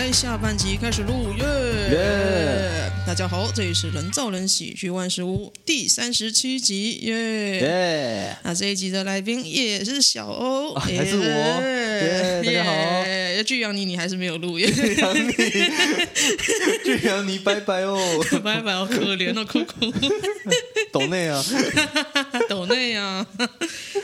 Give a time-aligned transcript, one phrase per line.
[0.00, 1.44] 来下半集开始录耶
[1.90, 2.90] 耶！
[3.06, 8.36] 大家好，这里是人造人喜剧万事屋第三十七集耶耶！
[8.42, 12.42] 那这一集的来宾也是小欧，还是我耶！
[12.42, 14.72] 大家好，巨阳你你还是没有录耶！
[14.72, 15.32] 巨阳你，
[16.82, 19.92] 巨阳你拜拜哦，拜拜哦，可怜哦，哭哭。
[20.90, 21.44] 抖内啊，
[22.48, 23.26] 抖内啊，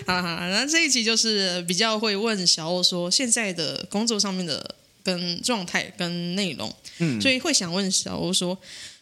[0.06, 4.74] 好好，那这一集就是比较会问小欧说现在的工作上面的。
[5.06, 8.58] 跟状态跟内容，嗯，所以会想问小欧说，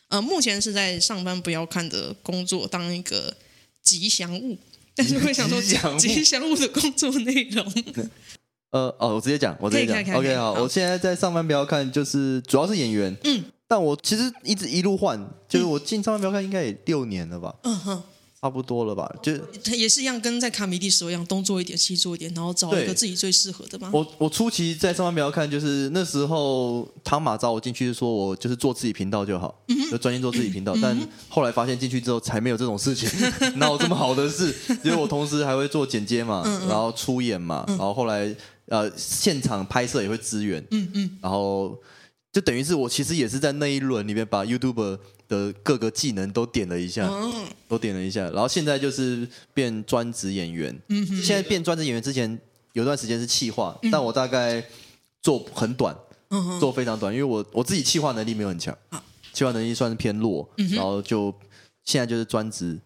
[0.09, 3.35] 呃，目前是在上班不要看的工作当一个
[3.83, 4.59] 吉祥物，
[4.95, 7.65] 但是会想说吉祥物，吉祥物的工作内容，
[8.69, 15.19] 呃，哦，我直接讲，我直接讲，OK，好，好，我现在在上班不要看，就是主要是演员，嗯，但我其实一直一路换，
[15.49, 18.03] 就是我进上班不要看应该也六年了吧，嗯哼。
[18.45, 19.33] 差不多了吧，就
[19.75, 23.89] 也是一样，跟在卡米蒂时候一样，东做一点，西做一点，然后找一个自己最适合的嘛。
[23.91, 30.75] 我我初期在上班不要看，就是那时候汤马找我进去，说我就是做自己频道就好，嗯、就专心做自己频道。
[30.77, 33.09] 嗯、但后来发现进去之后才没有这种事情，
[33.57, 34.55] 哪有这么好的事？
[34.85, 38.31] 因为我同时还会做剪接嘛，然后出演嘛，嗯、然后后来
[38.67, 41.75] 呃现场拍摄也会支援，嗯嗯，然后
[42.31, 44.99] 就等于是我其实也是在那一轮里面把 YouTuber。
[45.29, 47.09] 的各个技能都点了一下，
[47.69, 50.79] 都点了一下，然后现在就是变专职演员。
[50.89, 52.39] 嗯，现在变专职演员之前
[52.73, 54.65] 有段时间是企划，但我大概
[55.23, 55.97] 做很短，
[56.61, 58.77] 做非常短，因为我我自己企划能力没有很强，
[59.33, 61.35] 企划能力算是偏弱，然后就
[61.85, 62.79] 现在就是专职，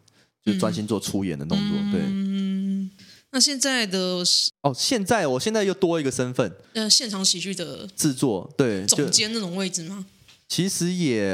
[0.45, 1.79] 就专心做出演的动作。
[1.93, 2.91] 对，嗯，
[3.31, 4.25] 那现在的
[4.63, 10.07] 哦，现在我现在又多一个身份，呃，现场喜剧的制作，对，总监那种位置吗？
[10.49, 11.31] 其实也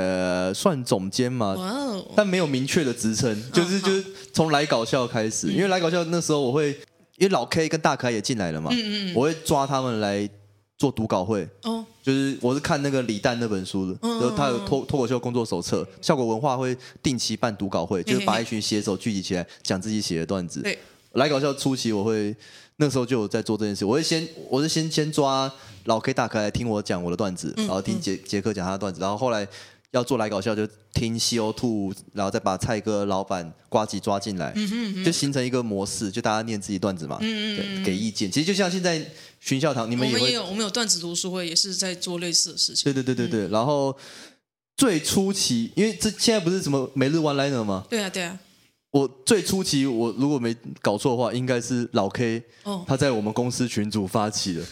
[0.52, 1.56] 算总监嘛.
[2.16, 6.70] 但没有明确的职称， 就是就是从来搞笑开始，因为来搞笑那时候我会，
[7.16, 10.28] 因为老 K 跟大可爱也进来了嘛，嗯嗯我会抓他们来
[10.76, 20.76] 做读稿会，哦，就是我是看那个李诞那本书的，就他有脱脱口秀工作手册，效果文化会定期办读稿会，就是把一群写手聚集起来讲自己写的段子，对，
[21.12, 22.34] 来搞笑初期我会。
[22.76, 25.50] 那时候就有在做这件事，我会先，我是先先抓
[25.84, 29.46] 老 K 大可来听我讲我的段子，然后听杰杰克讲他的段子，然后后来
[29.92, 34.52] 要做来搞笑就听 CO2，然后再把蔡哥老板瓜吉抓进来，
[35.04, 38.28] 就形成一个模式，就大家念自己段子嘛，对，给意见。
[38.28, 39.00] 其实就像现在
[39.38, 42.84] 巡校堂，你们也会，我们也有，我们有段子读书会，也是在做类似的事情。
[42.84, 43.96] 对对对对对，然后
[44.76, 47.84] 最初期，因为这现在不是什么每日 one liner 吗？
[47.88, 48.36] 对啊对啊。
[48.94, 52.40] 我最初期，我如果没搞错的话，应该是老 K，
[52.86, 54.62] 他在我们公司群组发起的。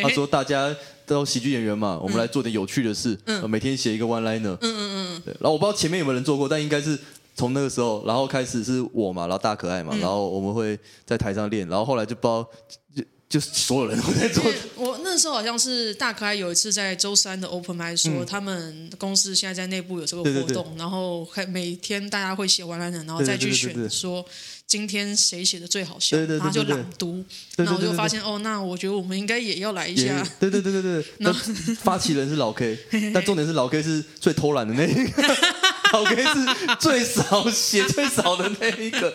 [0.00, 0.72] 他说大家
[1.04, 3.18] 都喜剧演员嘛，我们来做点有趣的事，
[3.48, 4.56] 每天写一个 one liner。
[4.60, 5.22] 嗯嗯嗯。
[5.24, 6.96] 对，然后我不知道前面有没有人做过，但应该是
[7.34, 13.04] 从那个时候，然后开始是我嘛，然后大可爱嘛，然后我们会在台上练，然后后来就不知道。
[13.30, 14.44] 就是所有人都在做。
[14.74, 24.26] 我那时候好像是大可爱有一次在周三的 Open Mic 说，嗯、他们公司现在在内部有这个活动，然后每天大家会写完了然后再去选说
[24.66, 27.24] 今天谁写的最好笑，然后就朗读，
[27.56, 30.26] 然后我就发现哦，那我觉得我们应该也要来一下。
[30.40, 31.32] 对对对对对，那
[31.82, 32.76] 发起人是老 K，
[33.14, 35.22] 但重点是老 K 是最偷懒的那一个。
[35.92, 39.12] 老 K 是最少写最少的那一个，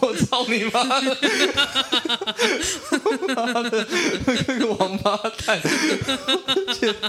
[0.00, 1.00] 我操你妈。
[1.00, 1.16] 的！
[3.34, 3.86] 妈的，
[4.26, 5.16] 那个王八
[5.46, 5.60] 蛋，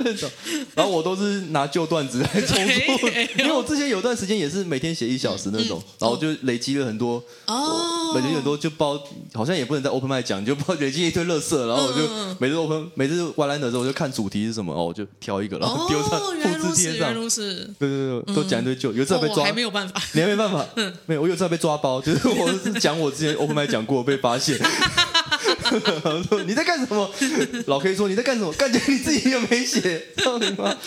[0.03, 0.29] 那种。
[0.75, 3.07] 然后我都是拿旧段子来重复，
[3.37, 8.97] 因为我之前有段时间也是每天写一小时那种，然后就累积了很多哦，累积很多就包，
[9.33, 12.07] 好像也不能在 Open Mic 讲，就包累积一堆垃圾，然后我就
[12.39, 16.19] 每次 Open 每次 One Liner 的时候，我就看主题是什么哦，我就挑一个，然后丢上
[16.59, 17.13] 复制贴上，
[17.77, 18.93] 对对对，都讲一堆旧。
[19.01, 20.65] 有次被抓，还没有办法， 你还没办法，
[21.05, 21.21] 没有。
[21.21, 24.57] 我有次被抓包，就是 我是讲我之前 Open Mic 讲过被发现。
[26.29, 27.09] 说 你在干什么？
[27.67, 28.51] 老 K 说你在干什么？
[28.53, 29.81] 感觉你自己又没写，
[30.17, 30.77] 知道吗！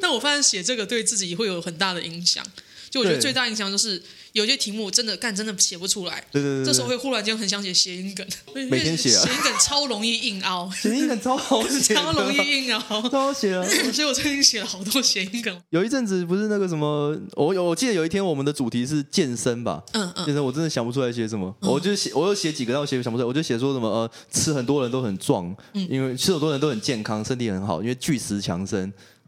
[0.00, 2.44] 但我发现写这个对自己会有很大的影响。
[2.90, 4.02] 就我觉得最大影响就是。
[4.32, 8.26] 有些题目真的干真的写不出来，对对对，这时候会忽然间很想写谐音梗，
[8.68, 13.64] 每天写啊，谐音梗超容易硬凹，谐音梗超好写， 超容易硬凹，超好写啊！
[13.92, 15.62] 所以我最近写了好多谐音梗。
[15.70, 28.66] 有一阵子不是那个什么，我有我记得有一天我们的主题是健身吧，嗯嗯，健身我真的想不出来写什么，我就写我又写几个，但我写想不出来，我就写说什么呃，吃很多人都很壮，因为吃很多人都很健康，身体很好，因为巨石强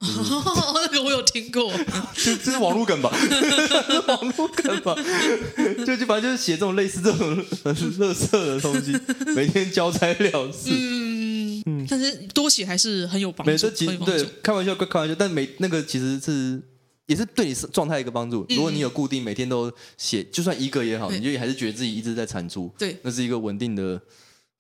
[0.01, 0.25] 身。
[0.75, 1.73] 那个我有听过，
[2.15, 3.11] 这这是网络梗吧？
[4.09, 4.95] 网络梗吧？
[5.87, 7.19] 就就反正就是写这种类似这种
[7.65, 8.93] 很垃圾的东西，
[9.35, 10.71] 每天交差了事。
[10.71, 13.71] 嗯嗯，但是多写还是很有帮助。
[14.05, 16.61] 对，开玩笑归开玩笑，但每那个其实是
[17.07, 18.45] 也是对你状态一个帮助。
[18.51, 22.71] 如果你有固定每天都写，就算一个也好，你就还是觉得自己一直在产出。
[22.79, 24.01] 对，那是一个稳定的。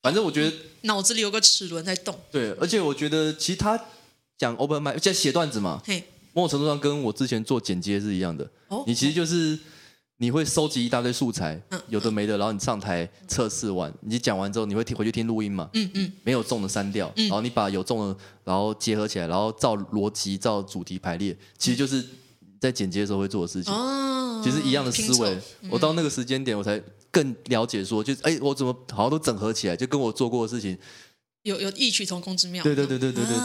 [0.02, 0.52] 反正我觉得
[0.82, 2.18] 脑子里有个齿轮在动。
[2.32, 3.78] 对，而且我觉得其实他。
[4.38, 5.80] 讲 open mic，在写段子嘛。
[5.84, 6.02] 嘿，
[6.32, 8.48] 某种程度上跟我之前做剪接是一样的。
[8.68, 9.58] 哦，你其实就是
[10.18, 15.68] 你会收集一大堆素材，嗯，有的没的，然后你上台测试完，你讲完之后，你会听回去听录音嘛？
[15.74, 22.04] 嗯嗯，没有中的删掉，然后你把有中的，然后结合起来，然后照逻辑、照主题排列，其实就是
[22.60, 23.72] 在剪接的时候会做的事情。
[23.72, 25.38] 哦，其实一样的思维。
[25.70, 26.80] 我到那个时间点，我才
[27.10, 30.76] 更了解说，就哎，我怎么好像都整合起来，就跟我做过的事情。
[31.44, 32.62] 有有异曲同工之妙。
[32.64, 33.36] 对对对对对对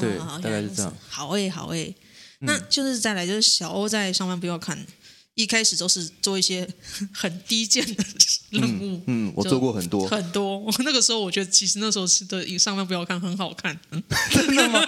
[0.00, 0.92] 对，大概是这样。
[1.08, 1.94] 好诶好诶，
[2.40, 4.86] 那就是再来就是小欧在上班不要看，
[5.34, 6.66] 一开始都是做一些
[7.12, 8.04] 很低贱的
[8.50, 9.00] 任务。
[9.06, 10.06] 嗯，我做过很多。
[10.06, 13.78] 很多，那个时候我觉得其实那时候是对上班不要看很好看。
[14.32, 14.86] 真的吗？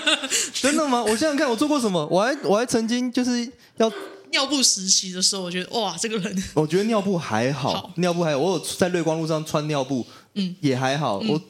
[0.55, 1.03] 真的吗？
[1.03, 2.07] 我想想看，我做过什么？
[2.11, 3.45] 我还我还曾经就是
[3.79, 3.93] 要
[4.31, 6.45] 尿布实习的时候，我觉得哇，这个人。
[6.55, 11.43] 我觉得尿布还好，尿布还有，我有在瑞光路上穿尿布，嗯，也还好，我。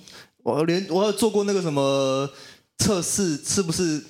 [0.42, 2.28] 我连我有做过那个什么
[2.78, 4.02] 测试，是不是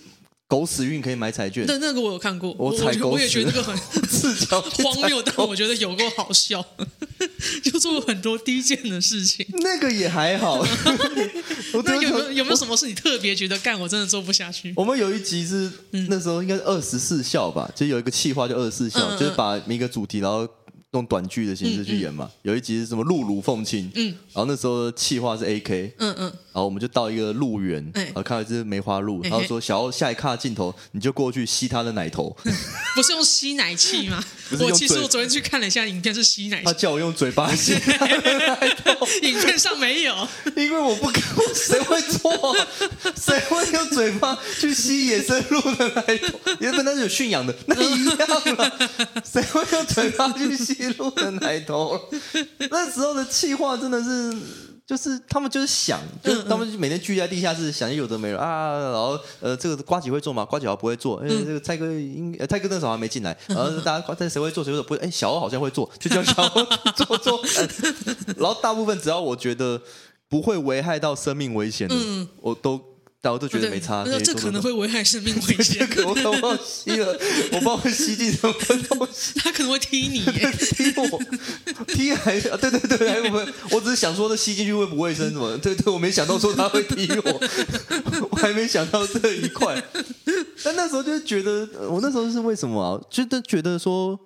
[0.48, 1.64] 狗屎运可以买彩券？
[1.66, 3.76] 那那个我有看过，我踩狗屎，我也觉得那个很
[4.82, 6.64] 荒谬，但我觉得有够好笑，
[7.62, 9.46] 就做过很多低贱的事情。
[9.60, 10.64] 那个也还好。
[11.84, 14.72] 那有没有有没有什么是你特别觉得干我真的做不下去？
[14.76, 15.70] 我们有一集是
[16.08, 20.48] 那时候应该是二十四孝吧，就有一个气话叫二十四孝，就是把一个主题然后。
[20.92, 32.36] 用短剧的形式去演嘛，嗯嗯、有一集是什么露乳奉亲，嗯，然后那时候企划是 AK，嗯嗯，然后我们就到一个鹿园，嗯、然后看到一只梅花鹿，然后说想要下一卡镜头你就过去吸它的奶头，
[32.94, 34.22] 不是用吸奶器吗？
[34.60, 37.96] 我其实我昨天去看了一下影片，是吸奶器，他叫我用嘴巴吸奶
[38.84, 41.22] 头，影片上没有，因为我不敢，
[41.54, 42.54] 谁会做？
[43.16, 46.38] 谁会用嘴巴去吸野生鹿的奶头？
[46.60, 48.28] 原本那是有驯养的，那一样
[48.58, 48.90] 了，
[49.24, 50.81] 谁会用嘴巴去吸？
[50.82, 51.98] 一路的奶头，
[52.70, 54.34] 那时候的气话真的是，
[54.84, 60.44] 就是他们就是想，就他们每天聚在地下室想，有的没有啊，然后呃，这个瓜子会做吗？
[60.44, 66.64] 瓜子好像不会做，哎，这个蔡哥应，蔡哥那时候还没进来，然 后大家但谁会做谁会做不会，哎，小欧好像会做，就叫小欧
[66.96, 67.40] 做做，
[68.36, 69.80] 然后大部分只要我觉得
[70.28, 71.94] 不会危害到生命危险的，
[72.40, 72.91] 我都。
[73.24, 74.02] 但我都觉得没差。
[74.04, 75.86] 那这可能会危害生命危险。
[75.86, 77.06] 可我可能吸了，
[77.52, 78.52] 我不知道会吸进什么
[78.88, 79.38] 东西。
[79.38, 82.58] 他可能会踢你，踢我，踢还是啊？
[82.60, 85.56] 对对对，还有我，我只是想说，这吸进去会不卫生什么？
[85.58, 87.40] 对对，我没想到说他会踢我，
[88.28, 89.80] 我还没想到这一块。
[90.64, 93.00] 但那时候就觉得，我那时候是为什么啊？
[93.08, 94.18] 就都觉得说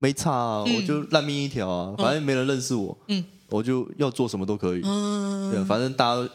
[0.00, 6.28] 没差啊，我就烂命一条啊，反正没人认识我，嗯，我就要做什么都可以，嗯，对，反正大家。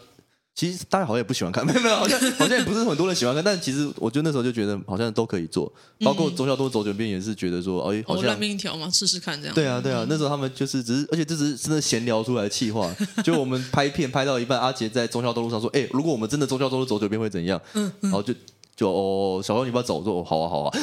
[0.59, 3.41] 其实大家好像也不喜欢看， 没有没有，好像好像也不是很多人喜欢看。
[3.41, 5.71] 但其实我觉得那时候就觉得好像都可以做，
[6.03, 9.55] 包括忠孝东路走九遍也是觉得说，哎，好像烂命一条嘛，试试看这样。
[9.55, 12.93] 对啊对啊，那时候他们就是只是，而且这只是真的闲聊出来的气话。
[13.23, 17.61] 就我们拍片拍到一半，阿杰在忠孝东路上说，哎，如果我们真的忠孝东路走九遍会怎样？
[17.75, 18.33] 嗯，然后就
[18.75, 20.77] 就哦，小欧你不要走，我说好啊好啊，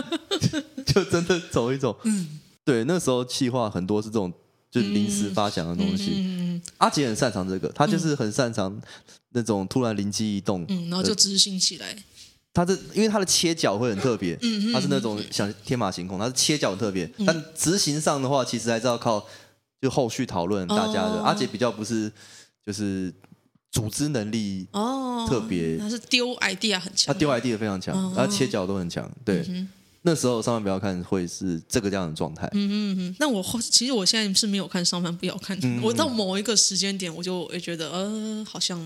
[0.86, 1.94] 就真的走一走。
[2.04, 4.32] 嗯，对，那时候气话很多是这种。
[4.80, 8.80] 就临时发想的东西，阿杰很擅长这个，他就是很擅长
[9.30, 11.96] 那种突然灵机一动，嗯，然后就执行起来。
[12.54, 19.24] 他这因为他的切角会很特别，嗯，他是那种想天马行空，他是切角很特别，但执行上的话，其实还是要靠
[19.80, 21.22] 就后续讨论大家的。
[21.22, 22.10] 阿杰比较不是
[22.66, 23.12] 就是
[23.70, 29.46] 组织能力哦特别，他是丢 idea 很强，他丢 idea 非常强，他切角都很强，对。
[30.08, 32.48] 那时候上班不要看会是这个这样的状态。
[32.54, 33.16] 嗯嗯嗯。
[33.18, 35.58] 那我其实我现在是没有看上班不要看。
[35.62, 38.78] 嗯、 我到某一个时间点，我就会觉得呃，好像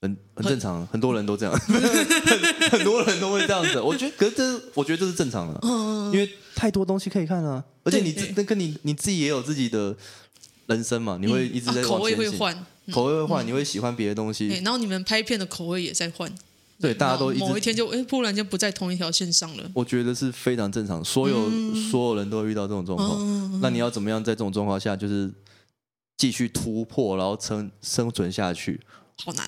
[0.00, 3.78] 很很正常，很，很多人都这样， 很，很多人都会这样子。
[3.78, 7.62] 我觉得，可是这我觉得这是正常的，嗯、因为太多东西可以看啊。
[7.84, 9.94] 而且你那跟你你自己也有自己的
[10.66, 14.48] 人生嘛，你会一直在、嗯啊、口味会换，口味会换，你会喜欢别的东西。
[14.64, 16.32] 然后你们拍片的口味也在换。
[16.80, 19.70] 对，大家都某一天就哎，突然间不在同一条线上了。
[19.74, 23.18] 我觉得是非常正常，所有、嗯、所有人都会遇到这种状况。
[23.20, 25.30] 嗯、那你要怎么样在这种状况下，就是
[26.16, 28.80] 继续突破，然后生生存下去？
[29.22, 29.46] 好难，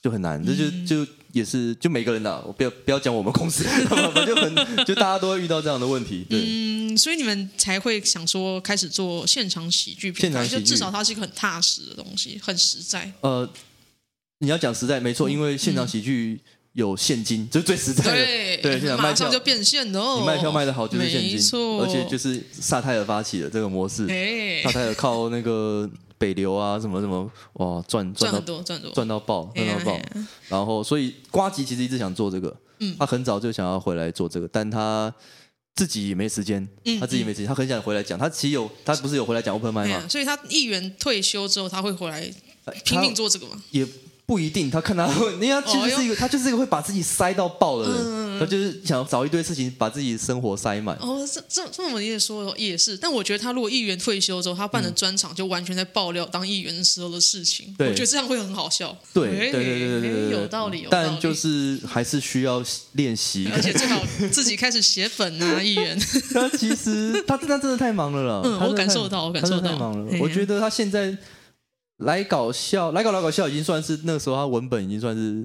[0.00, 0.42] 就很难。
[0.42, 3.64] 这、嗯、就就也是就每个人的，我不要不要讲我们公司，
[4.26, 6.24] 就很就大家都会遇到这样的问题。
[6.30, 13.12] 对，嗯，所以你们才会想说开始做现场喜剧片，现场喜剧就至少它是一个很踏实的东西，很实在。
[13.20, 13.46] 呃，
[14.38, 16.40] 你要讲实在没错，因为现场喜剧。
[16.74, 18.10] 有现金，就是最实在的。
[18.24, 20.16] 对，对，现在卖票就变现哦。
[20.20, 21.38] 你卖票卖的好就是现金，
[21.80, 24.06] 而且就是萨泰尔发起的这个模式。
[24.06, 30.00] 萨嘿泰尔靠那个北流啊什么什么，哇，赚赚到赚多赚到爆，赚到爆。
[30.48, 35.12] 然后，所以瓜吉其实一直想做这个，嗯，他很早就想要回来做这个，但他
[35.74, 36.66] 自己也没时间，
[36.98, 38.18] 他自己没时间，他很想回来讲。
[38.18, 40.08] 他其实有，他不是有回来讲 open mic 吗？
[40.08, 42.32] 所以他议员退休之后，他会回来
[42.84, 43.62] 拼命做这个吗？
[43.72, 43.86] 也。
[44.24, 50.96] 不一定，他看他会，因为他其实是一个，他就是一个会把自己塞到爆的人，他就是想找一堆事情把自己生活塞满。
[51.00, 58.96] 哦，这这这么也说也是，但我觉得他如果议员退休之后，他办的专场就完全在爆料当议员的时候的事情，我觉得这样会很好笑。
[59.12, 60.86] 对对对对对，有道理。
[60.88, 64.00] 但就是还是需要练习，而且最好
[64.30, 65.98] 自己开始写粉啊，议员。
[66.32, 70.18] 他其实他他真的太忙了了，嗯，我感受到，我感受到，太忙了。
[70.20, 71.14] 我觉得他现在。
[72.04, 75.44] 来搞笑，来搞来搞笑，已经算是那个时候他文本已经算是，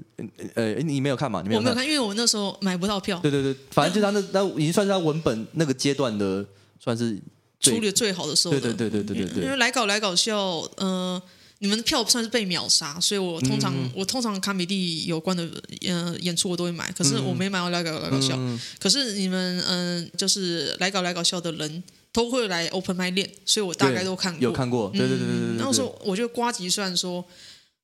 [0.54, 1.40] 呃，你没有看嘛？
[1.42, 1.70] 你没有看？
[1.70, 3.18] 我没有看，因为我那时候买不到票。
[3.20, 6.44] 对对对，反正就他那那已经算是他文本那个阶段的，
[6.78, 7.18] 算是
[7.60, 8.52] 处理最好的时候。
[8.52, 9.44] 对对对对对对对。
[9.44, 10.38] 因为来搞来搞笑，
[10.76, 11.20] 呃，
[11.58, 15.48] 你们的票算是被秒杀，所以我通常、嗯、我通常卡米蒂有关的
[15.86, 18.34] 呃演出我都会买，可是我没买到来搞来搞笑。
[18.36, 21.82] 嗯、可是你们嗯、呃，就是来搞来搞笑的人。
[22.18, 24.42] 都会来 open mic 练，所以我大概都看过。
[24.42, 25.56] 有看过，对对对对对，对。
[25.58, 27.24] 然后说，我觉得瓜吉虽然说，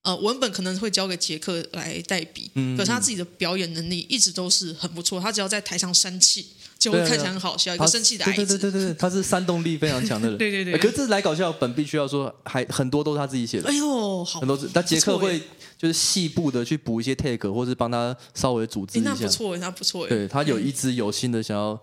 [0.03, 5.21] 呃，文本可能会交给杰克来代笔，嗯，可是他自己的表演能力一直都是很不错。
[5.21, 6.45] 他只要在台上生气，
[6.81, 8.59] 就会看起来很好笑，一个生气的孩子。
[8.59, 10.37] 对对对对，他是煽动力非常强的人。
[10.39, 10.77] 对对对。
[10.81, 13.69] 可是这来搞笑本必须要说，还很多都是他自己写的。
[13.69, 14.69] 哎呦，好，很多是。
[14.75, 15.41] 但杰克会
[15.79, 19.11] 就是细部的去补一些 take，或是帮他稍微组织一下。
[19.11, 20.09] 那不错，那不错。
[20.09, 21.81] 对他有一直有心的想要。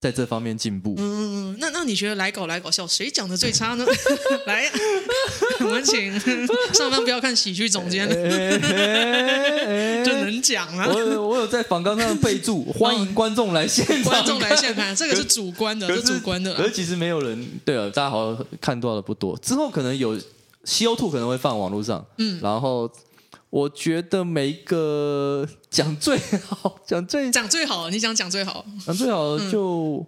[0.00, 0.94] 在这方面进步。
[0.98, 3.84] 嗯，那那你觉得来搞来搞笑，谁讲的最差呢？
[4.46, 4.70] 来，
[5.60, 6.18] 我们请
[6.72, 8.16] 上班不要看喜剧总监，就
[10.12, 10.86] 能讲啊。
[10.88, 16.54] 我我有在访纲上备注，欢迎观众来现场，观众来现场，这个是主观的，是主观的。
[16.54, 19.36] 可是其实没有人，对了，大家好像看到的不多。
[19.38, 20.16] 之后可能有
[20.64, 22.88] CO2 可能会放网络上，嗯，然后。
[23.50, 30.04] 我觉得每一个讲最好，讲最讲最好，你想讲最好，讲最好就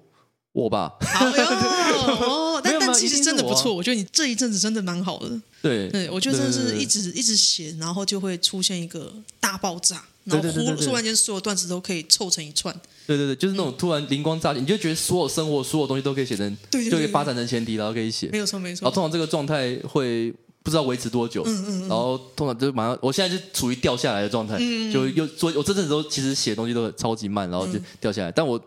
[0.52, 0.92] 我吧。
[1.00, 5.40] 好哦，但 但其实真的不错，我觉得你这一阵子真的蛮好的。
[5.62, 12.74] 对对，我觉得真的是一直一直写，然后就会出现一个大爆炸，然后忽突然间所有段子都可以凑成一串。
[13.06, 18.28] 对对对，就是那种突然灵光乍现，你就觉得所有生活所有东西都可以写成，就可以发展成前提，然后可以写。
[18.30, 18.84] 没有错没错。
[18.84, 20.34] 然后通常这个状态会。
[20.62, 24.58] 不知道维持多久，嗯嗯嗯，然后通常就马上，我现在就处于掉下来的状态，
[24.92, 28.60] 就又做，我这阵子都其实写东西都超级慢，然后就掉下来，但我。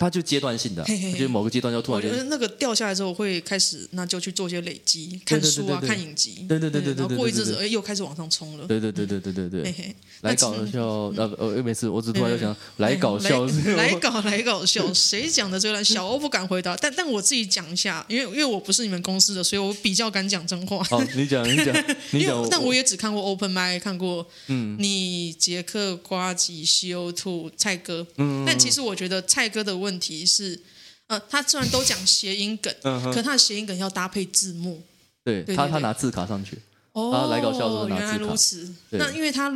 [0.00, 0.82] 它就阶段性的，
[1.18, 2.00] 就某个阶段就突然。
[2.00, 6.46] 我觉得那个掉下来之后会开始，那就去做一些累积，看书啊，看影集。
[6.48, 7.00] 对对对对对。
[7.02, 8.66] 然后过一阵子，哎，又开始往上冲了。
[8.66, 9.94] 对对对对对对对。
[10.22, 13.44] 来搞笑，呃呃，又没事，我只突然又想来搞笑。
[13.76, 15.84] 来搞来搞笑，谁讲的最烂？
[15.84, 20.82] 小欧不敢回答， 但但我自己讲一下，因为因为我不是你们公司的，所以我比较敢讲真话。
[20.84, 21.74] 好，你讲你讲
[22.12, 22.40] 你讲。
[22.50, 30.60] 但我也只看过 Open Mic，看过嗯，你杰克瓜吉 CO2 蔡哥，嗯，但其实我觉得蔡哥的问题是。
[31.10, 32.72] 呃，他虽然都讲谐音梗，
[33.12, 34.80] 可他的谐音梗要搭配字幕。
[35.24, 36.56] 对，他他拿字卡上去。
[36.92, 38.12] 哦，来搞笑的时候拿字卡。
[38.12, 38.72] 原来如此。
[38.90, 39.52] 那因为他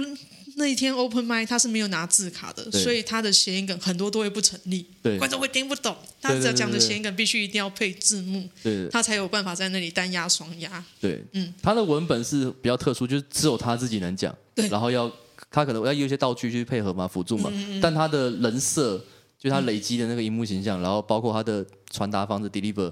[0.57, 4.85] 那一天 open mic 他是没有拿字卡的，所以他的谐音梗很多都会不成立。
[5.01, 5.97] 对，观众会听不懂。
[6.21, 10.85] 他只要讲的谐音梗必须一定要配字幕，对，他才有办法在那里单押双押。
[11.01, 14.37] 对，嗯，他的文本是比较特殊，就是只有他自己能讲。
[14.57, 15.09] 对，然后要
[15.53, 17.49] 他可能要用一些道具去配合嘛，辅助嘛。
[17.81, 19.01] 但他的人设。
[19.45, 22.91] 就他累积的那个荧幕形象，然后包括他的传达方式，deliver，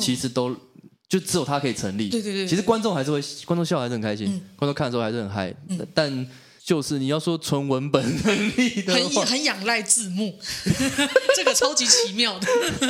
[0.00, 0.52] 其实都
[1.08, 2.08] 就只有他可以成立。
[2.08, 2.46] 对对对。
[2.46, 5.54] 其实观众还是会，观众笑还是很开心，观众看的时候还是很嗨。
[5.94, 6.28] 但
[6.64, 10.36] 就是你要说纯文本能力的话，很很仰赖字幕，
[11.36, 12.48] 这个超级奇妙的，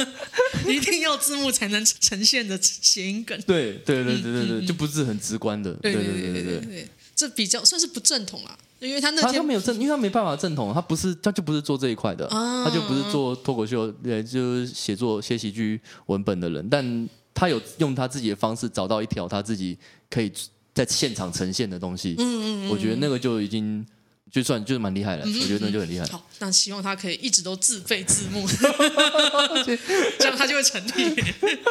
[0.66, 3.38] 一定要字幕才能呈现的谐音梗。
[3.47, 5.71] 对对对对对对，就不是很直观的。
[5.75, 8.59] 对对对对对，这比较算是不正统啊。
[8.89, 19.79] 因为他那天他没有正，因为他没办法正统，他不是，他就不是做这一块的，啊、他就不是做脱口秀，呃，就是写作写喜剧文本的人，但他有用他自己的方式找到一条他自己
[20.11, 20.31] 可以
[20.75, 23.85] 在现场呈现的东西，嗯嗯嗯，我觉得那个就已经
[24.33, 26.07] 就算就是蛮厉害的，我觉得那就很厉害。
[26.07, 28.49] 好，那希望他可以一直都自备字幕，
[30.19, 31.15] 这样他就会成立。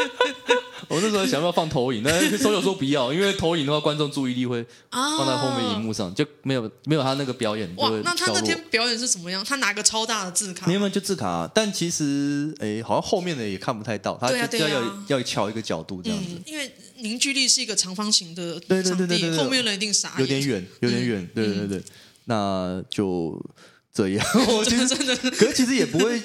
[0.87, 7.67] 我那时候想要放投影，但是所有说不要，因为投影的话，观众注意力会放在后面荧幕上，就没有没有他那个表演。
[7.77, 9.43] 哇，那他那天表演是什么样？
[9.43, 10.67] 他拿个超大的字卡？
[10.67, 11.49] 没有，就字卡啊。
[11.55, 16.31] 但其实，哎，好像后面的也看不太到，他就要要要敲一个角度这样子。
[16.45, 20.13] 因为凝聚力是一个长方形的场地，后面人一定傻。
[20.19, 21.27] 有点远，有点远。
[21.33, 21.81] 对对对，
[22.25, 23.43] 那就
[23.91, 24.25] 这样。
[24.57, 26.21] 我觉得真的，可是其实也不会，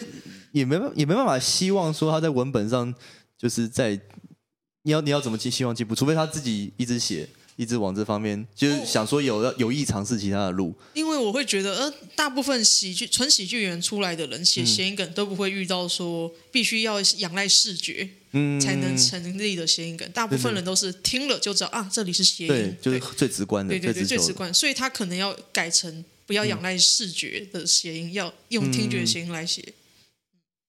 [0.53, 2.95] 也没办也没办法希望说他在文本上
[3.39, 4.01] 就是在。
[4.83, 5.97] 你要你要怎么寄希望进步？
[5.97, 10.75] 除非他自己一直写，一直往这方面，就是想说有有意尝试其他的路。
[10.95, 20.11] 因为我会觉得，呃，大部分喜剧纯喜剧演员出来的人写谐音梗都不会遇到说必须要仰赖视觉，嗯，才能成立的谐音梗。
[20.13, 24.53] 大部分人都是听了就知道啊，这里是谐音，对，就是最直观的，对对对，最直观。
[24.53, 29.63] 所以他可能要改成不要仰赖视觉的谐音，要用听觉谐音来写。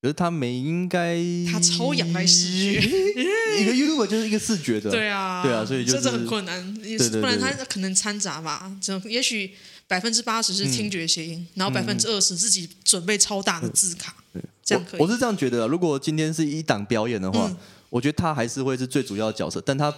[0.08, 1.18] 可是他没应该，
[1.52, 2.80] 他超仰赖视觉，
[3.60, 6.74] 一个 YouTuber 就是一个视觉的，对啊，对啊，所以就是、这很困难，
[7.12, 9.52] 不然他可能掺杂吧，就也许
[9.86, 15.02] 百分之八十是听觉谐音，嗯、然后百分之二十自己准备超大的字卡，对这样可以。
[15.02, 17.58] 我，我是这样觉得，如果今天是一档表演的话，嗯、
[17.90, 19.94] 我觉得他还是会是最主要的角色，但他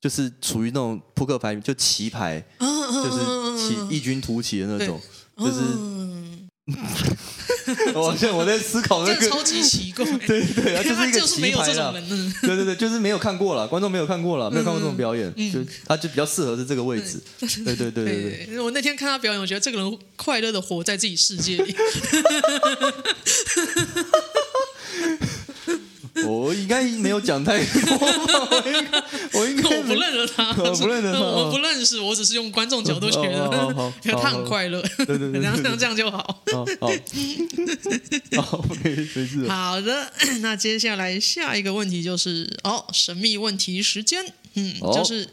[0.00, 3.18] 就是处于那种扑克牌就棋牌，嗯、就是
[3.58, 5.00] 起异军突起的那种，
[5.36, 5.60] 就是。
[6.78, 17.48] 嗯 我现在我在思考那个超级奇怪，对 对对， 就是一个就是没有这种人，对对对，就是没有看过了，观众没有看过了，没有看过这种表演，就他就比较适合是这个位置，对。
[17.64, 18.60] 对对对对。
[18.60, 21.74] 我那天看他表演，我觉得这个人快乐的活在自己世界里。
[26.40, 27.98] 我应该没有讲太多？
[29.32, 36.42] 我应该我不认得他，我不认得他， 我不认识，我只是用观众角度觉得他很快乐，对对对，这样这样就好。
[36.52, 36.64] 好，
[38.42, 39.48] 好，没事。
[39.48, 45.28] 好的，那接下来下一个问题就是哦，神秘问题时间，嗯，就是。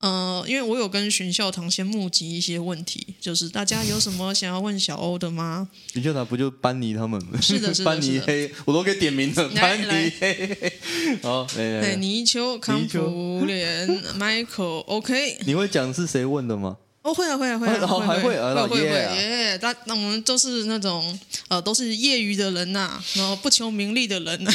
[0.00, 5.68] 呃，因为我有跟寻笑堂先募集一些问题，就是大家有什么想要问小欧的吗？
[5.92, 7.20] 寻笑堂不就班尼他们？
[7.42, 9.48] 是的，是的，班尼黑，我都给点名了。
[9.60, 10.72] 班尼黑，
[11.22, 13.86] 好，哎，泥鳅、康普莲、
[14.18, 15.38] Michael，OK。
[15.44, 16.78] 你会讲是谁问的吗？
[17.02, 18.38] 哦，会啊，会啊，会啊，还会，
[18.68, 19.58] 会会耶。
[19.62, 24.50] 那那我们都是那种呃，都是业余的人呐，然后不求名利的人呐，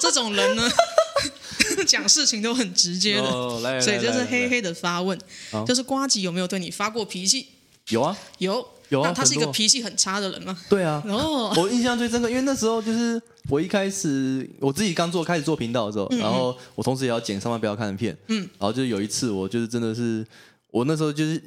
[0.00, 0.68] 这种人呢。
[1.84, 5.18] 讲事情都很直接的，哦、所以就是黑黑的发问，
[5.66, 7.46] 就是瓜吉有没有对你发过脾气？
[7.88, 9.12] 有啊，有有啊。
[9.12, 10.58] 他是一个脾气很差的人吗？
[10.68, 11.02] 对啊。
[11.06, 20.26] 哦， 我印象最深刻，因为那时候就是我一开始我自己刚做开始做频道的时候，嗯嗯然后我同时也要剪上班不要看的片，嗯，然后就有一次我就是真的是
[20.70, 21.42] 我那时候就是。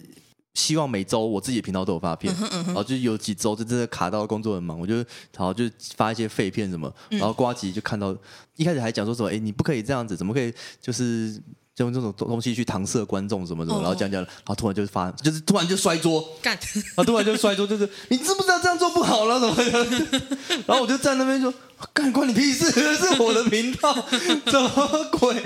[0.54, 5.06] 希望每周我自己的频道都有发片，嗯嗯、然后就有几周就真的卡到工作很忙，我就然
[5.38, 5.64] 后就
[5.96, 8.16] 发一些废片什么，然后瓜吉就看到，
[8.58, 11.42] 一开始还讲说什么，哎，你不可以这样子，怎么可以就是
[11.78, 16.58] 用这种东西去搪塞观众什么什么，然后讲讲，然后突然就发，就是突然就摔桌，干，
[16.96, 19.56] 啊，突然就摔桌，就是你知不知道这样做不好了，怎么？
[19.56, 20.20] 的？
[20.68, 21.52] 然后我就站那边说，
[21.94, 23.94] 干关你屁事，这是我的频道，
[24.46, 25.42] 什么鬼？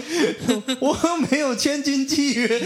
[0.80, 2.60] 我又没有签经纪约。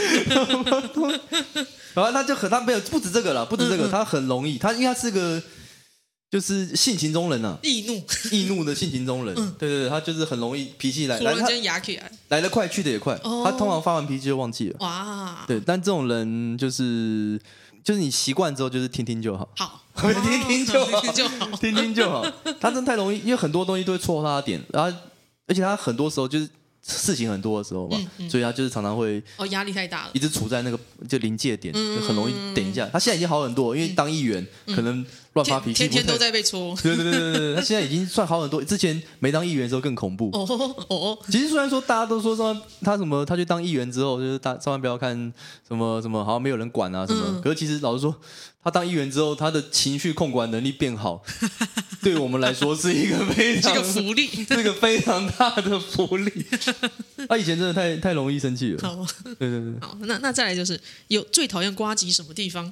[1.94, 3.92] 然后他就很，他没有不止这个了，不止这个，嗯嗯。
[3.92, 5.42] 他很容易，他应该是个
[6.32, 12.12] 就是性情中人呐、啊，易怒，易怒的性情中人，嗯、对对对，他就是很容易脾气来，来他来。
[12.30, 17.42] 来得快去得也快，哦、他通常发完脾气就忘记了，哇，对，但这种人就是
[17.84, 21.02] 就是你习惯之后就是听听就好，好， 听听就好，
[21.60, 22.24] 听听就好，
[22.60, 24.96] 他真的太容易，因为很多东西都会戳他的点，然后
[25.48, 26.48] 而且他很多时候就是。
[26.82, 32.90] 事情很多的时候嘛，嗯嗯、所以他就是常常会哦，压力太大了，一直处在那个就临界点，嗯、就很容易等一下。
[32.92, 35.06] 他现在已经好很多，因为当议员、嗯、可能
[35.44, 36.76] 乱发脾气，天天都在被戳。
[36.84, 40.30] 对对对对对，他现在已经算好很多，之前没当议员的时候更恐怖。
[40.34, 45.16] 哦哦哦，其实虽然说大家都说说他什么，他去当议员之后就是大千万不要看
[45.68, 47.24] 什么什么，好像没有人管啊什么。
[47.28, 48.16] 嗯、可是其实老实说。
[48.62, 51.24] 他当议员之后，他的情绪控管能力变好，
[52.04, 56.46] 对我们来说是一个非常 这个福利，这个非常大的福利。
[57.30, 58.82] 他以前真的太太容易生气了。
[58.82, 58.98] 好，
[59.40, 59.80] 对对对。
[59.80, 62.72] 好，那那再来就是有最讨厌瓜吉什么地方？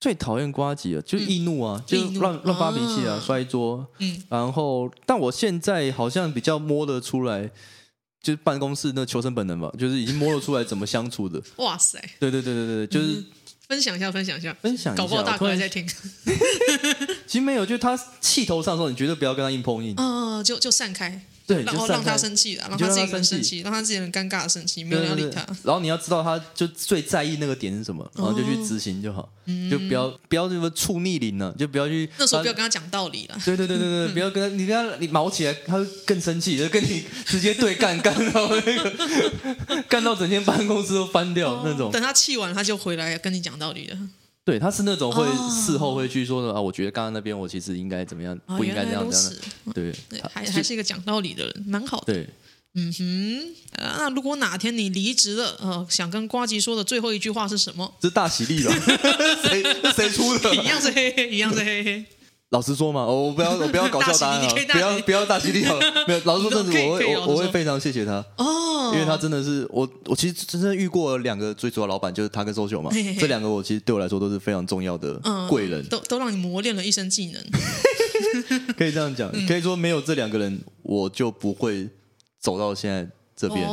[0.00, 3.86] 最讨厌瓜吉了，就是易怒啊，嗯、就乱乱发脾气啊，摔桌。
[3.98, 4.22] 嗯。
[4.30, 7.50] 然后，但我现在好像比较摸得出来，
[8.22, 11.42] 就是办公室那求生本能吧，就是已经摸得出来怎么相处的。
[11.56, 12.00] 哇塞！
[12.18, 13.06] 对对对对对，就是。
[13.20, 13.26] 嗯
[13.70, 15.00] 分享一下，分享一下，分享一下。
[15.00, 15.86] 搞不好大哥还在听。
[17.30, 19.94] 其实没有，就是他气头上的时候，你绝对不要跟他硬碰硬。
[19.96, 21.22] 嗯，就就散开。
[21.46, 25.40] 对，然后让他生气了，让他自己很生气，让他自己很尴尬的生气，没有人要理他。
[25.62, 29.28] 然后你要知道，他就最在意那个点是什么，然后就去执行就好，
[29.70, 32.10] 就不要不要什么触逆鳞了，就不要去。
[32.18, 33.38] 那时候不要跟他讲道理了。
[33.44, 41.90] 对对对对对， 不要跟他，你跟他你毛起来，他会更生气，就跟你直接对干，干到那个 干到整间办公室都翻掉那种。
[41.92, 43.98] 等他气完，他就回来跟你讲道理了。
[44.44, 49.32] 对，他是那种会事后会去说的啊，我觉得刚刚那边我其实应该怎么样，不应该这样这样。
[49.74, 49.94] 对，
[50.32, 52.12] 还还是一个讲道理的人，蛮好的。
[52.12, 52.28] 对，
[52.74, 57.94] 嗯哼，那如果哪天你离职了，呃，想跟瓜吉说的最后一句话是什么？
[58.00, 58.72] 这是大喜利了，
[59.44, 59.62] 谁
[59.94, 60.54] 谁出的？
[60.56, 62.04] 一样是黑黑，一样是黑黑。
[62.50, 65.80] 老实说嘛，我不要我不要搞笑答案啊，不要不要大吉利好了。
[66.08, 75.14] 没有，老实说，真的我会我我会非常谢谢他哦，因为他真的是我我其实真正遇过两个最主要老板，就是他跟 social 嘛，这两个我其实对我来说都是非常重要的
[75.48, 77.40] 贵人，都都让你磨练了一身技能。
[78.76, 81.88] 可以这样讲，可以说没有这两个人，我就不会
[82.40, 83.64] 走到现在这边。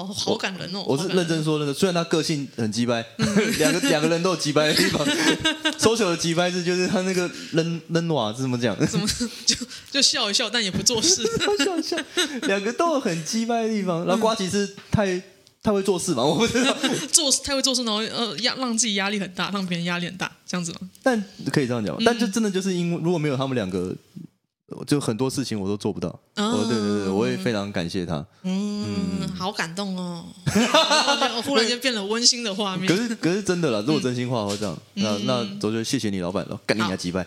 [0.00, 0.84] 哦，好感人哦！
[0.86, 3.04] 我，是认真说的，虽然他个性很鸡掰，
[3.58, 5.06] 两个两个人都有鸡掰的地方。
[5.78, 8.76] social 的鸡掰是就是他那个扔扔瓦是怎么讲？
[8.86, 9.06] 怎么
[9.46, 9.56] 就
[9.90, 11.22] 就笑一笑，但也不做事，
[11.64, 11.96] 笑一笑。
[12.42, 14.04] 两个都有很鸡掰的地方。
[14.04, 15.20] 然后瓜吉是太
[15.62, 16.76] 太会做事嘛，我不知道
[17.10, 20.88] 做太会做事，然后呃压让自己压力很大，让别人压力很大，这样子吗？
[21.02, 23.94] 但可以这样讲，但就真的就是因为如果没有他们两个。
[24.86, 28.16] 就很多事情我都做不到，哦，对对对，我也非常感谢他。
[28.42, 28.84] 嗯，
[29.22, 30.26] 嗯好感动哦，
[31.44, 32.86] 忽然间变了温馨的画面。
[32.86, 37.26] 可是可是真的啦，如果真心话会这样，嗯、那那我就谢谢你老板了，干你家几拜。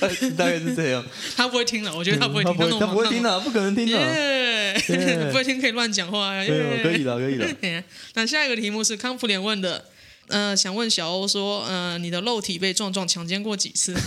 [0.00, 1.04] 大大概是这样，
[1.36, 6.44] 他不会听了，我觉得他不会听，他不会听的，不可能听的，yeah, 不会听可以乱讲话呀
[6.82, 7.84] 可以了，可以了。
[8.14, 9.84] 那下一个题目是康普连问的。
[10.30, 13.94] 呃，想问小欧说，呃，你的肉体被壮壮强奸过几次？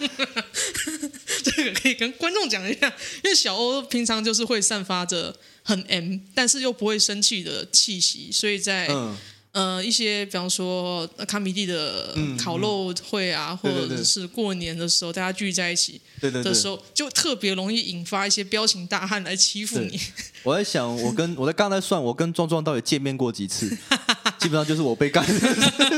[1.42, 2.86] 这个可以跟观众讲一下，
[3.24, 8.86] 因为小欧平常就是会散发着很 M，但是又不会生气的气息，所以在。
[8.90, 9.16] 嗯
[9.52, 19.98] 呃，一些比方说卡米蒂的烤肉会啊，嗯嗯、或者是过年的时候，大家聚在一起的时候，对对对，就特别容易引发一些彪形大汉来欺负你。
[20.42, 23.76] 我在想，我跟我在刚才算，我跟壮壮到底见面过几次？
[24.40, 25.24] 基本上就是我被干。
[25.26, 25.32] 的，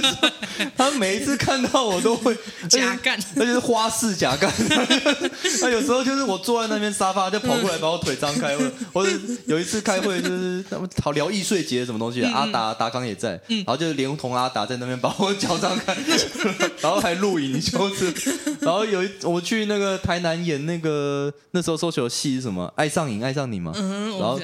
[0.77, 2.37] 他每一次看到我都会
[2.69, 4.53] 假干，那就是花式假干。
[5.63, 8.57] 他有时候就是我坐在那边沙发，就跑过来把我腿张开，
[8.93, 9.11] 或者
[9.47, 15.97] 有一次开会就是他们好聊易碎节什么东西，阿达达康也在，然后就连同阿达在那边把我脚张开，
[16.81, 18.13] 然后还录影就是，
[18.61, 22.73] 然后有一我去那个台南演那个那时候 social 戏是什么？
[22.77, 24.39] 爱上瘾爱上你嘛，然后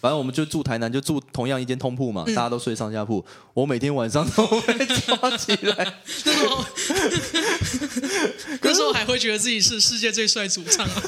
[0.00, 3.24] 反正我们就住台南，就住同样一间通铺嘛，大家都睡上下铺。
[3.54, 5.94] 我每天晚上都会抓起来，
[8.62, 11.02] 那时候还会觉得自己是世界最帅主唱啊。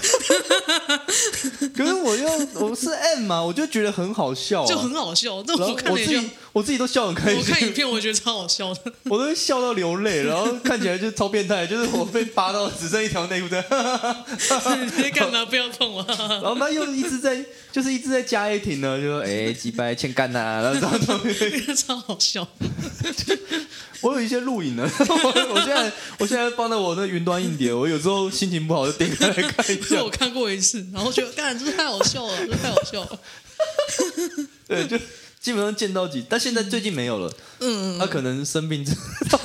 [1.74, 5.42] 可是我又我是 M 嘛，我就觉得很好笑，就很好笑。
[5.44, 7.38] 那我看我自己我自己都笑很开心。
[7.38, 13.62] 我看影片，我觉得超好笑的， 我都笑到流泪，然后看起来就超变态，就是我被扒到只剩一条内裤在。
[14.96, 16.02] 你干嘛不要碰我？
[16.16, 21.14] 然后他又一直在，就是一直在加 A 停呢，就说哎，几百欠干呐，然后超
[21.74, 22.48] 超好笑。
[24.00, 30.02] 我有一些录影呢，我我现在我现在放在我的云端硬碟，我有时候心情不好就点开来看一下。
[30.02, 33.18] 我看过一次，然后觉得，干，这太好笑了，这太好笑了。
[34.66, 34.98] 对，就
[35.46, 37.32] 基本上见到几，但现在最近没有了。
[37.61, 38.85] 嗯，他可能生病，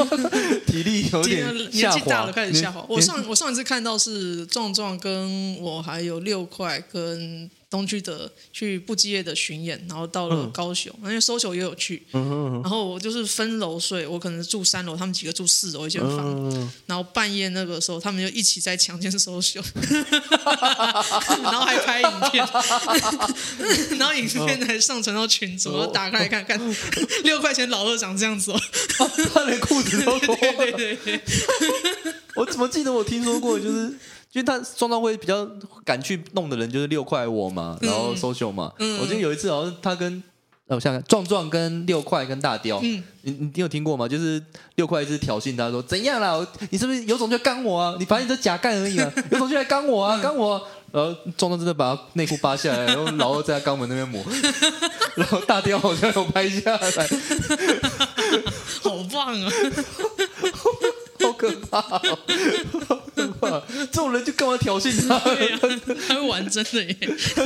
[0.66, 2.84] 体力有点年纪大了开始下滑。
[2.90, 7.48] 我上我上一次看到是壮壮跟我还有六块跟。
[7.72, 16.20] 东区的去不羁夜的巡演，然后到了高雄，嗯、因为 social 也有去，嗯哼嗯哼，然后我就是分楼睡，我可能住三楼，他们几个住四楼一间房，
[16.52, 19.64] 嗯、然后半夜那个时候，他们就一起在强奸 social，
[21.44, 22.46] 然后还拍影片，
[23.98, 26.60] 然后影片还上传到群组，我打开来看看，
[27.24, 28.60] 六块钱老二长这样子哦，
[29.34, 31.22] 他连裤子都脱了，对对对，
[32.36, 33.94] 我怎么记得我听说过就是。
[34.34, 35.46] 因为他壮壮会比较
[35.84, 38.72] 敢去弄的人，就是六块我嘛，然后 social 嘛。
[38.80, 40.24] 嗯、我记得有一次好像他跟，
[40.68, 44.08] 呃，我想想，壮壮跟六块跟大雕，嗯、你你有听过吗？
[44.08, 44.42] 就是
[44.76, 46.48] 六块一直挑衅他说怎样啦？
[46.70, 47.96] 你是不是有种就干我啊？
[48.00, 50.62] 你反正你这假干而已啊， 有种就来干我啊，干我、啊。
[50.94, 54.22] 然后壮壮真的把他内裤扒下来，然后老二在他肛门那边抹，
[55.16, 57.08] 然后大雕好像有拍下来，
[58.84, 59.52] 好棒啊！
[61.22, 62.20] 好可怕、哦，
[62.88, 63.64] 好可怕！
[63.78, 65.16] 这种人就干嘛挑衅他？
[65.22, 66.98] 啊、他会玩真的耶，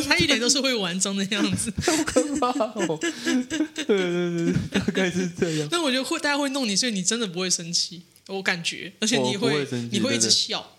[0.07, 2.97] 他一点都是会玩真的样子，好可怕哦！
[2.99, 5.67] 对对对，大概是这样。
[5.71, 10.71] 但我觉得会大家会弄你，所以你真的不会生气，我感觉，而且你会，会你会一直笑。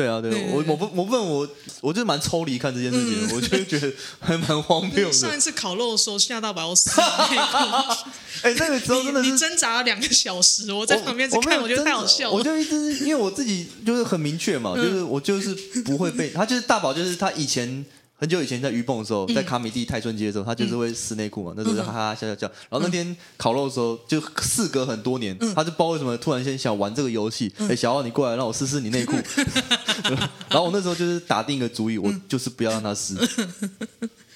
[0.00, 1.48] 对啊，对，我我不我问我，
[1.82, 5.12] 我就蛮抽离看这件事情，我就觉得还蛮荒谬的。
[5.12, 6.90] 上一次烤肉的时候吓到把我死。
[8.42, 12.34] 哎，那个时候真的你挣扎了两个小时，我在旁边看，我觉得太好笑了。
[12.34, 17.84] 我就一直因为我自己就是很明确嘛，就是我就是不会被他，就是大宝，就是他以前。
[18.20, 22.46] 很久以前在鱼蹦的时候，在卡米蒂泰春街的时候，他就是会撕内裤嘛，那时候就哈哈笑笑笑。
[22.68, 27.50] 然后那天烤肉的时候，就事隔很多年，他就不知道为什么突然间想玩这个游戏。
[27.60, 29.16] 哎，小奥你过来让我试试你内裤。
[30.50, 33.16] 然后我那时候就是打定一个主意，我就是不要让他撕。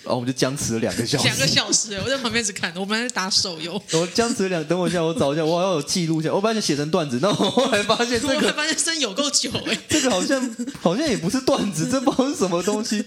[0.04, 3.80] 然后我们就僵持了两个小时，两个小时，我在旁边只看，我本来在打手游。
[3.92, 6.32] 我僵持了两，等我一下，我找一下，我还要有记录一下。
[6.32, 13.04] 我本来想写成段子，然后后来发现这个， 我发现真有够久哎，这个好像好像也不是段子，这不知道是什么东西。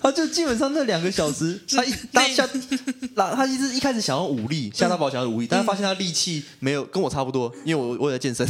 [0.00, 2.48] 他就基本上那两个小时， 他一当下，
[3.14, 8.46] 他他一直一开始想要武力，夏大宝想要武力，但是发现他力气没有跟我差不多，因为我我也在健身，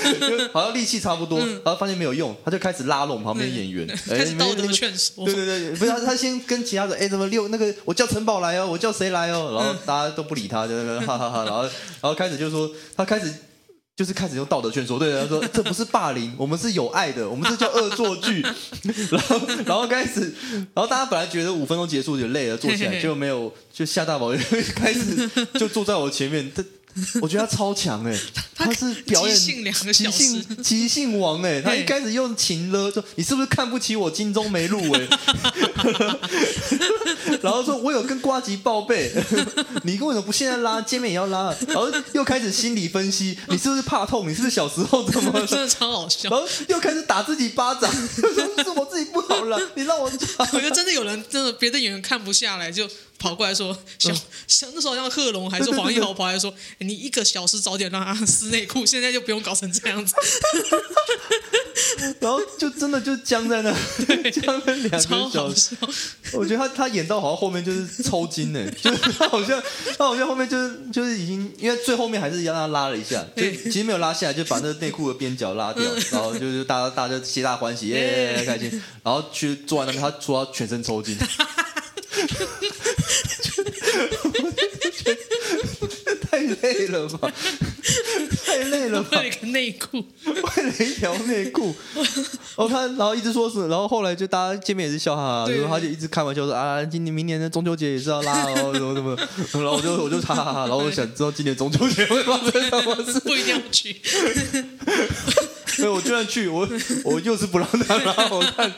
[0.52, 5.24] 好像力气差不多，然后发现没有用，他就开始拉拢旁边演员，开始道德劝说。
[5.24, 13.32] 对对对，不是他他先跟其他的哎怎么六那个我叫陈宝来哦，我叫谁来哦，然后大家都不理他，就那个哈哈哈，然后然后开始就说他开始
[13.94, 18.40] 就是开始用道德劝说，对，他说这不是霸凌，我们是有爱的，我们这叫恶作剧，
[19.10, 20.32] 然后 然后开始，
[20.72, 24.32] 然后大家本来觉得五分钟结束就累了，坐起来 就没有，就夏大宝
[24.74, 26.64] 开始就坐在我前面，这。
[27.20, 28.20] 我觉得他超强哎、欸，
[28.54, 35.06] 他是表演即兴两个小时，即兴王哎、 欸，他一开始用情了说，你是不是看不起我金钟没入围？
[37.42, 39.12] 然后说我有跟瓜吉报备，
[39.82, 41.52] 你为什么不现在拉，见面也要拉？
[41.66, 44.30] 然后又开始心理分析，你是不是怕痛？
[44.30, 45.32] 你是不是小时候怎么？
[45.46, 46.30] 真的超好笑。
[46.30, 50.48] 然后又开始打自己巴掌，说是我自己不好了，你让我打。
[50.52, 52.88] 我觉得真的有人真的别的演员看不下来就。
[53.16, 54.12] 跑过来说，小
[54.46, 56.52] 像那时候像贺龙还是黄义豪跑来说，
[56.86, 60.14] 你一个小时早点让他撕内裤， 现在就不用搞成这样子。
[62.20, 63.72] 然后就真的就僵在那，
[64.30, 65.76] 僵了两个小时。
[66.32, 69.62] 我觉得他他演到好像后面就是抽筋呢， 就是他好像
[69.96, 78.70] 他好像后面就是就是已经，因为最后面还是让他拉了一下，就其实没有拉下来，就把那个内裤的边角拉掉，然后就是大家大家皆大欢喜，耶，开心。
[79.02, 81.16] 然后去做完那边，他说他全身抽筋。
[86.54, 87.32] 太累了吧！
[88.44, 89.20] 太累了吧！
[89.20, 91.74] 为了一个内裤，为了一条内裤。
[92.56, 99.16] 我看，然后一直说是，然后后来就大家见面也是笑哈哈，然后他就一直开玩笑说啊，今年明年的中秋节也是要拉哦， 什么什么。
[99.62, 103.96] 然后我就我就哈哈哈，然后我想知道今年中秋节会发生什么事，不一定要去。
[105.76, 106.68] 所以我就算去，我
[107.04, 108.72] 我就是不让他拉，我看。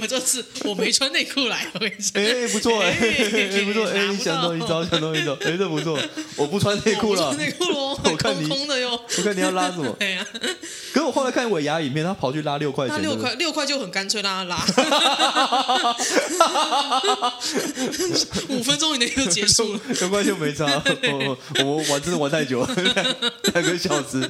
[0.00, 2.10] 我这次我没穿内裤来，我跟你说。
[2.14, 5.98] 哎，不错哎，哎不错哎，你想到一招，想到一招，哎这不错，
[6.36, 7.34] 我不穿内裤了。
[7.36, 8.90] 内裤喽， 我看你空的哟。
[9.18, 9.94] 我看你要拉什么？
[9.98, 10.26] 对呀。
[10.92, 13.00] 可是我后来看尾牙影片，他跑去拉六块钱。
[13.00, 14.64] 六块六块就很干脆让他拉。
[18.48, 20.66] 五分钟以内就结束了，六块就没差。
[21.12, 22.74] 我我玩真的玩太久了，
[23.54, 24.28] 两个小时，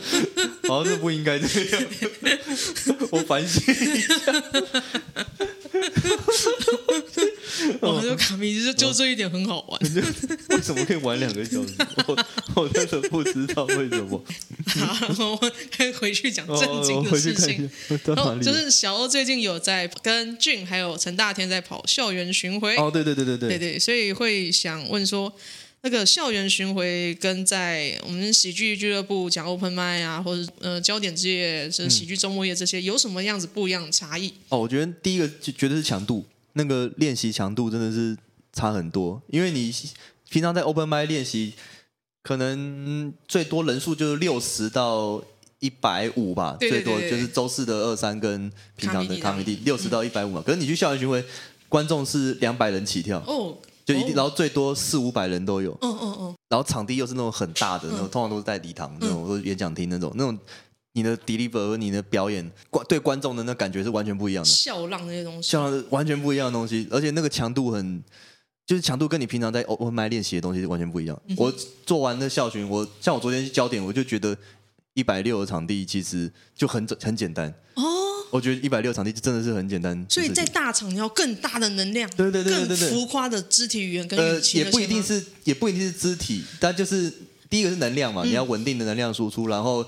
[0.68, 1.82] 好像是不应该这样。
[3.10, 4.16] 我反省一下，
[7.80, 9.80] 我们就卡米就就这一点很好玩。
[10.50, 11.74] 为什么可以玩两个小时？
[12.06, 12.16] 我
[12.62, 14.22] 我真的不知道为什么。
[14.66, 17.70] 好，我们回去讲正经的事情。
[18.42, 22.76] 就是小欧最近有在跟俊还有陈大天在跑校园巡回。
[22.76, 25.32] 哦，对对对对对，对对，所以会想问说。
[25.84, 34.32] 那个校园巡回跟在我们喜剧俱乐部讲 open mic 啊，或者呃焦点之夜、是喜剧周末夜这些，有什么样子不一样的差异？
[34.48, 38.16] 哦，我觉得第一个就觉得是强度，那个练习强度真的是
[38.52, 39.20] 差很多。
[39.26, 39.74] 因为你
[40.30, 41.54] 平常在 open mic 练习，
[42.22, 45.20] 可能最多人数就是六十到
[45.58, 50.42] 一百五吧，对对对对，最多就是周四的二三跟平常的卡米地六十到一百五嘛。
[50.46, 51.24] 可是你去校园巡回，
[51.68, 53.58] 观众是两百人起跳哦。
[53.84, 55.76] 就一定，然后最多四五百人都有。
[55.80, 56.34] 嗯嗯嗯。
[56.48, 60.38] 然后场地又是那种很大的，那种通常都是在礼堂那种，或者演讲厅那种，那种
[60.92, 64.48] 你的 deliver 和你的表演，观对观众的那感觉是完全不一样的。
[64.48, 65.50] 笑浪那些东西。
[65.50, 68.02] 笑浪完全不一样的东西，而且那个强度很，
[68.66, 71.20] 就是强度跟你平常在 open mic 练习的东西是完全不一样。
[71.36, 71.52] 我
[71.86, 74.36] 做完那校巡，我像我昨天去焦点，我就觉得
[74.94, 77.52] 一百六的场地其实就很很简单。
[77.74, 78.01] 哦。
[78.32, 87.12] 我觉得一百六场地真的是很简单，所以在大场你要更大的能量，对对对对对，更浮夸的肢体语言跟呃，也不一定是也不一定是肢体，但就是
[87.50, 89.86] 第一个是能量嘛，嗯、你要稳定的能量输出，然后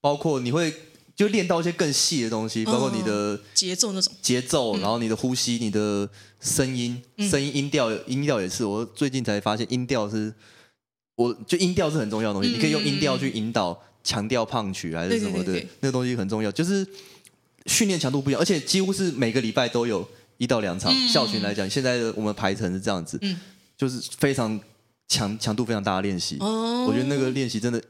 [0.00, 0.74] 包括你会
[1.14, 4.12] 就练到一些更细的东西，包括你的节奏那种。
[4.20, 10.34] 节奏，然后你的呼吸、你的声音、声音音调、音调也是，我最近才发现音调是，
[11.14, 16.84] 我就音调是很重要的东西，嗯、你可以用音调去引导强调 punch 还是什么的，那个东西很重要，就是。
[17.66, 20.92] 训练强度不一样，而且几乎是每个礼拜都有一到两场。
[20.92, 23.38] 嗯、校巡来讲，现在的我们排程是这样子，嗯、
[23.76, 24.60] 就是非常
[25.08, 26.36] 强强度非常大的练习。
[26.40, 27.82] 哦、我觉得那个练习真的，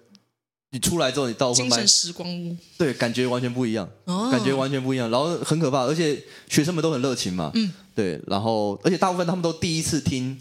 [0.70, 5.10] 你出来之后你到精神时光屋，对，感觉完全不一样，哦、感觉完全不一样。
[5.10, 10.38] 然后很可怕，而且学生们都很热情嘛，嗯、对，然后而且大部分他们都第一次听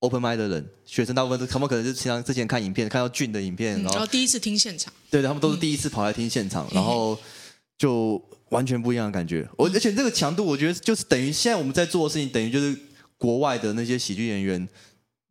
[0.00, 7.18] open mic 的人，学生大部分都他们可能是平常之前看影片，看到俊的影片，然后，然后第一次听现场，对，他们都是第一次跑来听现场，嗯、然后
[7.78, 8.22] 就。
[8.50, 12.76] 完全不一样的感觉，我而且这个强度，我觉得就是等于现在我们在做的事情，等于就是
[13.18, 14.68] 国外的那些喜剧演员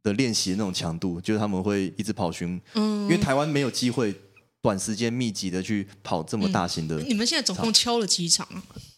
[0.04, 4.14] 的练习的那种强度，就是他们会一直跑巡，嗯，因为台湾没有机会
[4.62, 6.98] 短时间密集的去跑这么大型的。
[7.00, 8.48] 你们现在总共敲了几场？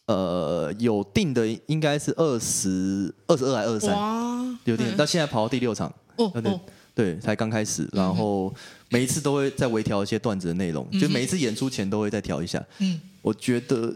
[0.07, 6.59] 呃，有定的应该是二十二十二还二十三，有定，到现在跑到第六场，哦，对，
[6.97, 8.51] 对才刚开始然后
[8.89, 12.65] 每一次都会再微调一些段子的内容就每一次演出前都会再调一下。
[12.79, 12.99] 嗯。
[13.21, 13.95] 我觉得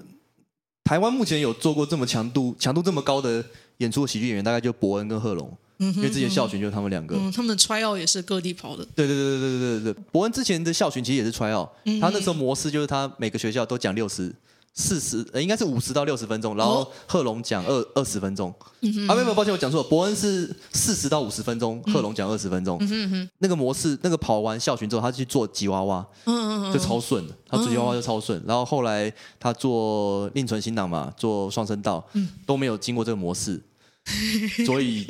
[0.83, 3.43] 台湾目前有做过这么强度强度这么高的
[3.77, 7.15] 演出的喜剧演员大概就伯恩跟贺龙因为之前校训就是他们两个。
[7.15, 8.85] 嗯他们的 try out 也是各地跑的。
[8.95, 11.67] 对对对对对对伯恩之前的校训其实也是 try out
[11.99, 14.31] 他那时候模式就是他每个学校都讲六十
[14.73, 18.49] 四十，呃，应该是五十到六十分钟，然后贺龙讲二二十分钟。
[18.49, 19.89] 啊，没有没有，抱歉，我讲错了。
[19.89, 22.77] 伯恩是四十到五十分钟，贺龙讲二十分钟。
[22.79, 28.41] 嗯那个模式，那个跑完校巡之后，他去做吉娃娃，嗯就超顺，他做吉娃娃就超顺。
[28.47, 32.03] 然后后来他做另存新档嘛，做双声道，
[32.45, 33.61] 都没有经过这个模式。
[34.65, 35.05] 所以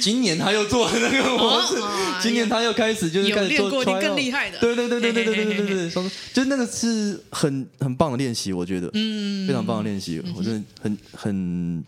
[0.00, 1.74] 今年他又做了那个模式，
[2.22, 11.84] 今年他又开始就是开始做更厉害的，对对对对对对对对对，就那个是很很棒的练习，我觉得，嗯，非常棒的练习，我真的很很，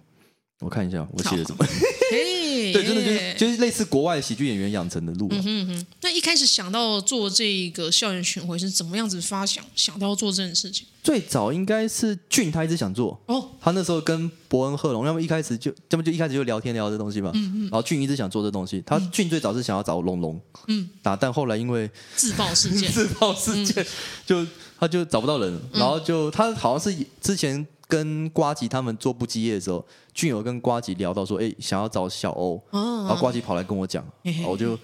[0.62, 1.66] 我看一下我写的什么。
[2.10, 5.28] 对，真的就是就是类似国外喜剧演员养成的路。
[5.30, 5.86] 嗯哼哼。
[6.02, 10.86] 那一开始想到做这个校园巡回是怎么样子发想，想到做这件事情？
[11.02, 17.30] 最早应该是俊他一直想做哦，他那时候跟伯恩贺龙，要么一开始就要么就一开始就聊天聊这东西嘛。
[17.34, 17.60] 嗯嗯。
[17.62, 23.84] 然后俊一直想做这东西，他俊最早是想要找龙龙嗯打，但后来因为自爆事件， 自爆事件
[24.26, 24.46] 就
[24.78, 27.66] 他就找不到人，然后就他好像是之前。
[27.92, 34.02] 跟瓜吉他们做不羁夜的时候，俊友跟瓜吉聊到说，哎，想要找小欧，然后瓜吉跑来跟我讲，
[34.46, 34.78] 我就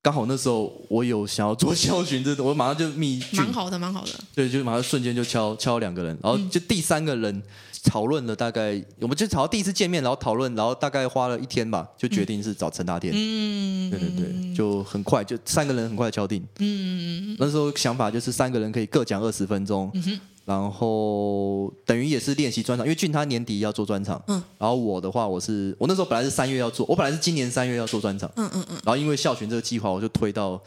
[0.00, 7.42] 刚好那时候我有想要做校巡这种，我马上就密，蛮好的，蛮好的，对，就马上瞬间就敲敲两个人，然后就第三个人
[7.82, 30.62] 讨论了大概，我们就吵到第一次见面，然后讨论，然后大概花了一天吧，就决定是找陈大天，嗯，对对对，就很快就三个人很快敲定，嗯，那时候想法就是三个人可以各讲二十分钟，嗯然后等于也是练习专场，因为俊他年底要做专场，嗯，然后我的话，我是我那时候本来是三月要做，我本来是今年三月要做专场，嗯嗯嗯，然后因为校巡这个计划，我就推到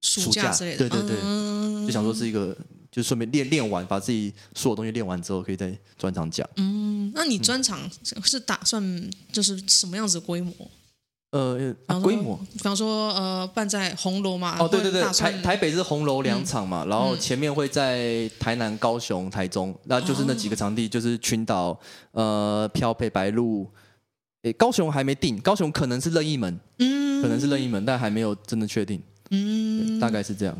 [0.00, 2.56] 暑假，暑假对对对，嗯、就想说是一个，
[2.90, 6.44] 就顺便练练完，把自己所有东西练完之后，可以在专场讲。
[6.56, 7.78] 嗯，那你专场
[8.24, 10.52] 是打算就是什么样子的规模？
[11.34, 14.56] 呃，规模，比方说，呃，办在红楼嘛。
[14.60, 21.76] 哦，对对对，台台北是红楼两场嘛，然后前面会在台南、高雄、台中，那就是那几个场地，就是群岛、
[22.12, 23.68] 呃，漂配、白鹿。
[24.42, 30.56] 诶，高雄还没定，高雄可能是任意门，嗯，可能是任意门，但还没有真的确定，嗯，大概是这样。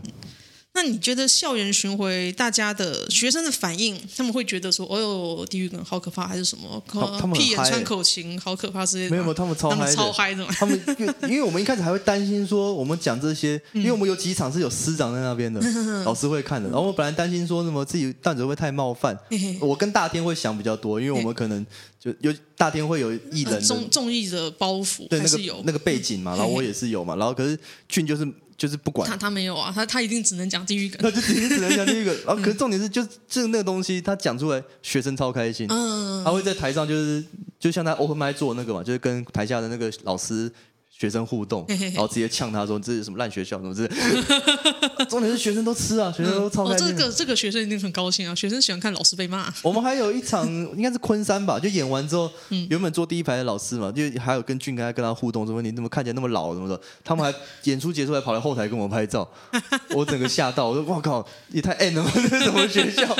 [0.77, 6.83] 那你觉得校园巡回大家的学生的反应，他们会觉得说：“哦呦，地狱梗好可怕，还是什么？
[7.21, 10.45] 他们屁眼穿口琴好可怕之类的？”没有没有，他们超嗨的，超嗨的。
[10.47, 15.61] 他们因为因为我们一开始还会担心说，我们讲这些，因为我们有几场是有师长在那边的，
[16.05, 16.69] 老师会看的。
[16.69, 19.17] 然后我本来担心说什么自己段子会不会太冒犯，
[19.61, 21.65] 我跟大天会想比较多，因为我们可能
[22.01, 27.57] 就有大天会有艺人综综艺的包袱，对那个那个背景嘛，然后我也是有嘛，然后可是
[27.89, 28.27] 俊就是。
[28.57, 32.15] 就是不管他，他没有啊，他他一定只能讲地狱梗，他就一定只能讲地狱梗。
[32.27, 35.67] 然后，可是重点是，就就那个东西，他讲出来，学生超开心。
[35.71, 37.25] 嗯，他会在台上，就是
[37.59, 40.51] 就像他 open mic 做那个嘛，就是跟台下的那个老师。
[41.05, 43.61] 学生互动，然后直接呛他说：“这是什么烂学校？
[43.61, 43.95] 什么之类。
[45.11, 46.87] ”重点是学生都吃啊，学生都超开心。
[46.87, 48.35] 这个这个学生一定很高兴啊！
[48.35, 49.53] 学生喜欢看老师被骂。
[49.63, 52.31] 我们还有一场应该是昆山吧，就演完之后，
[52.71, 56.81] 原本坐第一排的老师嘛，就还有跟俊刚跟他互动，说你怎么看起来那么老什么的。
[57.05, 59.31] 他们还演出结束还跑来后台跟我拍照，
[59.95, 63.15] 我整个吓到，我说：“哇靠，也太 N 了，这是什么学校？”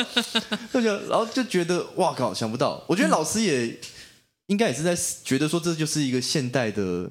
[0.73, 2.83] 就觉得，然后就觉得哇靠，想不到。
[2.87, 3.79] 我觉得老师也
[4.47, 7.11] 应该也是在觉得说，这就是一个现代的。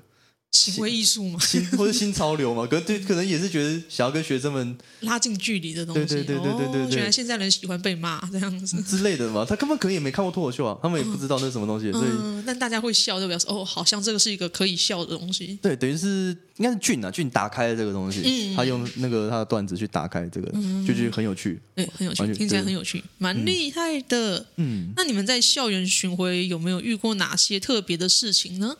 [0.54, 6.06] 行为艺术嘛，新或者新潮流嘛， 可能对，可能也是觉得想要跟学生们拉近距离的东西。
[6.06, 12.10] 对对对对对对，原来现在人喜欢被骂这样子之类的嘛，他根本可能也没看过脱口秀啊，他们也不知道那是什么东西，所以
[12.46, 15.58] 但大家会笑，就表示哦，好像这个是一个可以笑的东西。
[15.60, 20.52] 对，等于是应该是俊啊，俊打开了这个东西，他用那个他的段子去打开这个，
[20.86, 24.46] 就觉得很有趣，对，很有趣，听起来很有趣，蛮厉害的。
[24.58, 28.78] 嗯，那你们在校园巡回有没有遇过哪些特别的事情呢？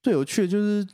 [0.00, 0.86] 最有趣的就是。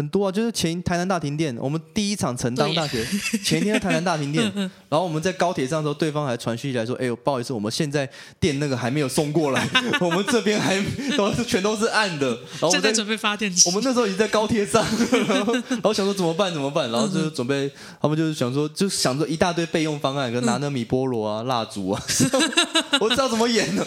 [0.00, 3.04] 很多啊，就是前台南大停电，我们第一场成大大学
[3.44, 4.50] 前一天台南大停电，
[4.88, 8.08] 然后我们在高铁上的时候，对方还传讯息来说：“哎呦，不好意思，我们现在
[8.38, 9.68] 电那个还没有送过来，
[10.00, 10.82] 我们这边还
[11.18, 14.82] 都是全都是暗的。”然后我们在，在准备发电机，我们那时候已经在高铁上，
[15.28, 17.70] 然后，然后想说怎么办怎么办，然后就准备，
[18.00, 22.02] 他们就是想说，就想着一大堆备用方案，跟拿那米菠萝啊、蜡烛啊，
[23.00, 23.84] 我知道怎么演了，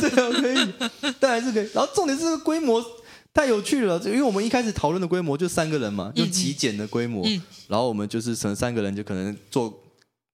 [0.00, 1.68] 这样可以，但还是可以。
[1.74, 2.84] 然后重点是这个规模。
[3.36, 9.72] 太有趣了，因为我们一开始讨论的规模就三个人嘛，就极简的规模，嗯嗯、然后我们就是成三个人就可能坐。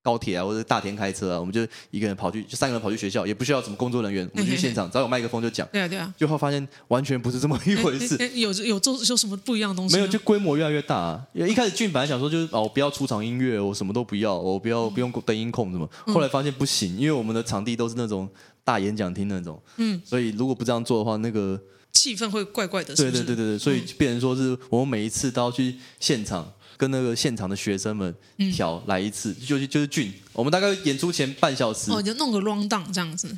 [0.04, 5.64] 高铁啊，或者大田开车啊，我们就一个人跑去，就三个人跑去学校，也不需要什么工作人员，我们去现场，只要有麦克风就讲。
[5.70, 6.12] 对啊，对啊。
[6.18, 8.18] 就会发现完全不是这么一回事。
[8.34, 9.94] 有有做有什么不一样的东西？
[9.94, 11.24] 没有，就规模越来越大啊。
[11.32, 15.88] 一开始俊本来想说就是哦，我不要出场音乐，我什么都不要，我不要不用灯音控什么。
[16.06, 18.28] 后来发现不行，因为我们的场地都是那种
[18.64, 19.62] 大演讲厅那种。
[19.76, 20.02] 嗯。
[20.04, 21.56] 所以如果不这样做的话，那个
[21.92, 22.94] 气氛会怪怪的。
[22.94, 26.52] 对对对对对，所以变成说是我们每一次都要去现场。
[26.78, 28.12] 跟那个现场的学生们
[28.52, 33.28] 调来一次，嗯、就是就是俊，我们大概演出前半小时哦，就弄个 round down 这样子。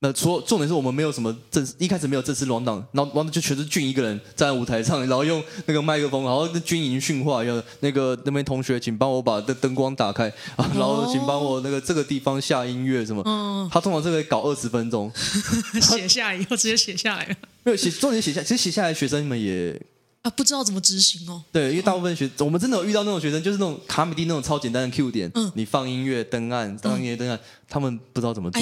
[0.00, 13.22] 那说重点是我们没有什么正式，一开始没有正式 round down，然后 round 就全是俊一个人站在舞台上，然后用那个麦克风，然后军营训话，要那个那边同学，请帮我把灯灯光打开啊， 然后请帮我那个这个地方下音乐什么。
[13.22, 15.10] 哦、他通常这个搞二十分钟，
[15.82, 17.34] 写下来以后直接写下来了。
[17.64, 19.80] 没有写，重点写下，其实写下来学生们也。
[20.22, 21.42] 啊，不知道怎么执行哦。
[21.52, 27.38] 对，因为大部分学，我们真的有遇到那种学生，就是那种卡米蒂那种超简单的 Q 点，嗯，你放音乐灯暗，放音乐灯暗，
[27.68, 28.60] 他们不知道怎么做。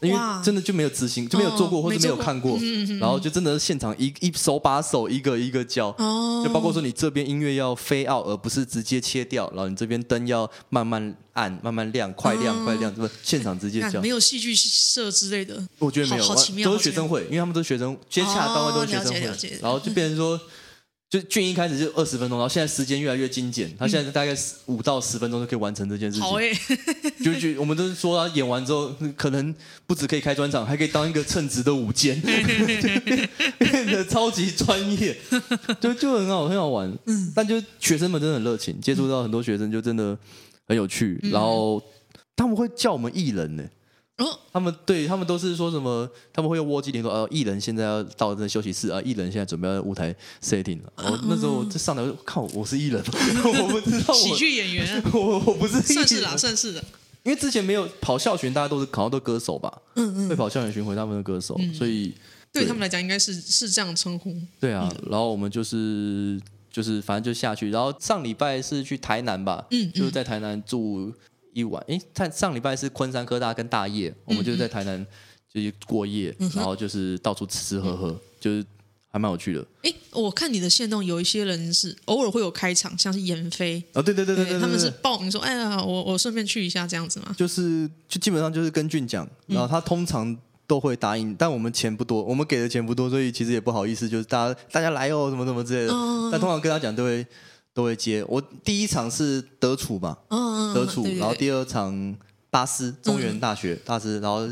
[0.00, 2.58] 因为真的就没有执行，就没有做过，或者没有看过，
[3.00, 13.12] 然后就真的是现场一一手把手一个一个教，哦，就包括说你这边音乐要 fade out，而不是直接切掉，然后你这边灯要慢慢暗、慢慢亮、快亮、快亮，是不是？
[13.22, 16.24] 现场直接教，没有戏剧社之类的，我觉得没有，
[16.64, 20.40] 都是学生会，因为他们都是学生，接洽单位都是学生会，然后就变成说。
[21.10, 24.36] 就俊一开始就二十分钟，然后现在时间越来越精简，他现在大概
[24.66, 26.22] 五到十分钟就可以完成这件事情。
[26.22, 26.52] 好哎，
[27.24, 29.54] 就就我们都是说他演完之后，可能
[29.86, 35.16] 不止可以开专场，还可以当一个称职的舞监， 变得超级专业，
[35.80, 36.92] 就就很好很好玩。
[37.06, 40.18] 嗯，但就学生们真的很热情，接触到很多学生就真的
[40.66, 41.82] 很有趣，然后
[42.36, 43.64] 他们会叫我们艺人呢。
[43.64, 43.68] 哦，
[44.52, 46.08] 他们对他们都是说什么？
[46.32, 53.00] 他们会用窝机连说：“呃，艺人现在要到这休息室啊，艺人现在准备要舞台 setting 了。”我那时候就上来就看我，我是艺人，
[53.44, 56.82] 我不知道喜剧演员， 我我不是算是啦，算是的。
[57.22, 59.72] 因为之前没有跑校巡，大家都是好像都歌手吧？
[59.94, 62.12] 嗯嗯，会跑校园巡回，他们的歌手，所以
[62.52, 64.34] 对他们来讲应该是是这样称呼。
[64.58, 66.40] 对啊，然后我们就是
[66.72, 69.64] 就是反正就下去，然后上礼拜是去台南吧？
[69.70, 71.12] 嗯，就是在台南住。
[71.58, 75.04] 一晚，哎，他上礼拜是昆山科大跟大业，我们就是在台南
[75.52, 78.64] 就是过夜，嗯、然后就是到处吃吃喝喝，嗯、就是
[79.10, 79.66] 还蛮有趣的。
[79.82, 87.34] 哎，我看你的线动，有一些人是偶尔会有开场，像是闫飞哦，对对对对对，他们是报名说，哎呀，我我顺便去一下这样子嘛。
[87.36, 90.36] 就是就基本上就是跟俊讲，然后他通常
[90.66, 95.92] 都会答应，嗯、但我们钱不多，我们给的钱不多，所以其实也不好意思，就是大家大家来哦，什么什么之类的。
[95.92, 97.26] 嗯、但通常跟他讲都会。
[97.78, 98.24] 都会接。
[98.26, 102.12] 我第一场是德楚嘛，嗯、德楚，然后第二场
[102.50, 104.48] 巴斯中原大学大师，然后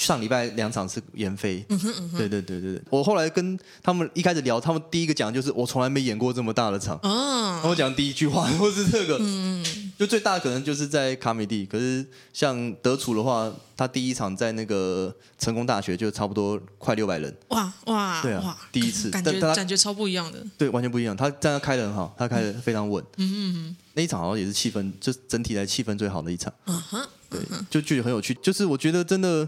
[0.00, 2.82] 上礼拜两场是演飞，嗯哼嗯哼对对对对对。
[2.88, 9.18] 我后来跟他们一开始聊，他们第一个讲就是我从来没演过这么大的场，哦、他们讲第一句话都是这个。
[9.20, 9.62] 嗯
[10.00, 17.36] 就最大的可能就是在卡米蒂，可是像德楚的话，他第一场在那个成功大学就差不多快六百人。
[17.48, 20.42] 哇哇，对啊，哇第一次感觉他感觉超不一样的。
[20.56, 21.14] 对，完全不一样。
[21.14, 23.04] 他这样开的很好，他开的非常稳。
[23.18, 23.76] 嗯嗯嗯。
[23.92, 26.50] 那一场好像也是气氛，就整体来气氛最好的一场。
[26.64, 27.06] 嗯哼。
[27.28, 27.38] 对，
[27.68, 28.32] 就觉得很有趣。
[28.42, 29.46] 就是我觉得真的，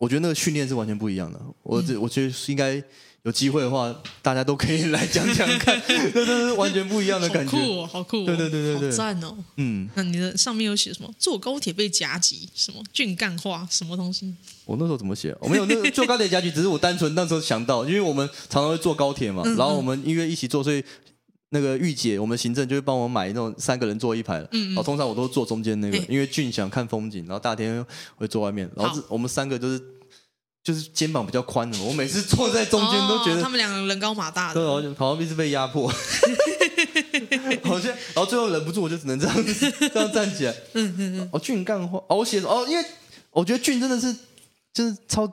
[0.00, 1.38] 我觉得那个训练是完全不一样的。
[1.62, 2.82] 我这我觉得是应该。
[3.22, 7.54] 有机会的话，大家都可以来讲讲看，这都是完全不一样的感觉。
[7.54, 8.24] 好酷哦，好酷哦！
[8.24, 9.36] 对对对对对，好赞哦。
[9.56, 11.14] 嗯，那你的上面有写什么？
[11.18, 14.34] 坐高铁被夹击，什么俊干话，什么东西？
[14.64, 15.36] 我那时候怎么写？
[15.38, 20.82] 我没有那个坐高铁夹击，只是我单纯那时候想到，因为我们常常会坐高铁嘛， 嗯嗯然后我们因为一起坐，所以
[21.50, 27.84] 那个御姐，我们行政就会帮我买那种三个人坐一排，嗯，嗯，然后通常我都坐中间那个，欸、因为俊想看风景，然后大天
[28.16, 29.80] 会坐外面，然后我们三个就是。
[30.62, 35.88] 就是肩膀比较宽的，我每次坐在中间都觉得、哦、他们两个人高马大的，对，好像好像一直被压迫，
[37.64, 40.54] 好像，然后最后忍不住，我就只能这样子这样站起来。
[40.74, 41.30] 嗯嗯嗯。
[41.32, 42.84] 哦，俊干话哦，我写哦，因为
[43.30, 44.14] 我觉得俊真的是
[44.74, 45.26] 就是超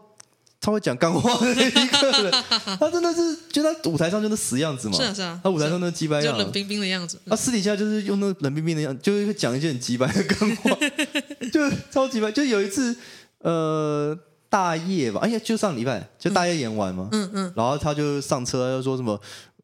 [0.60, 2.32] 超会讲干话的一个人，
[2.80, 10.72] 他真的是就他舞台上就那死样子嘛，是啊是啊，他舞台上那鸡掰样，冷冰冰的样子，他私底下就是用那冷冰冰的样子，就会讲一些很鸡掰的干话，
[11.52, 12.32] 就超级掰。
[12.32, 12.96] 就有一次，
[13.40, 14.18] 呃。
[14.50, 19.20] 大业吧，哎呀，就上礼拜就大业演完嘛，嗯嗯，然后他就上车，他就说什么，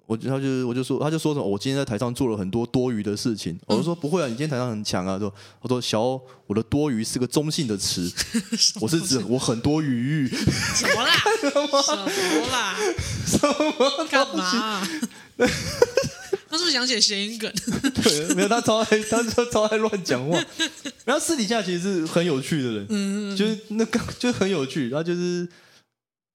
[0.06, 8.12] 我他就我就说，他就说什么，我今天在台上做了很多多余的事情，我就说不会啊，你今天台上很强啊，说他说小欧，我的多余是个中性的词，
[8.82, 10.28] 我是指我很多余裕，
[10.76, 11.12] 什么啦？
[11.41, 12.76] 什么啦？
[13.26, 14.88] 什么干嘛？
[16.49, 17.51] 他是不是想写谐音梗？
[18.04, 20.39] 对，没有，他超爱，他超超爱乱讲话。
[21.04, 24.89] 然后私底下其实是很有趣的人，嗯，就是那个就很有趣。
[24.89, 25.47] 然后就是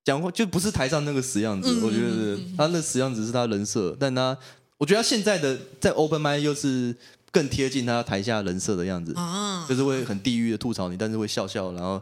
[0.08, 1.68] 讲话就不是台上那个死样子。
[1.70, 4.36] 嗯、我觉得他那死样子是他人设，但他
[4.78, 6.96] 我觉得他现在的在 open mic 又是
[7.30, 12.00] 更贴近他台下人设的样子，啊、就是会很地狱的吐槽你，但是会笑笑，然后。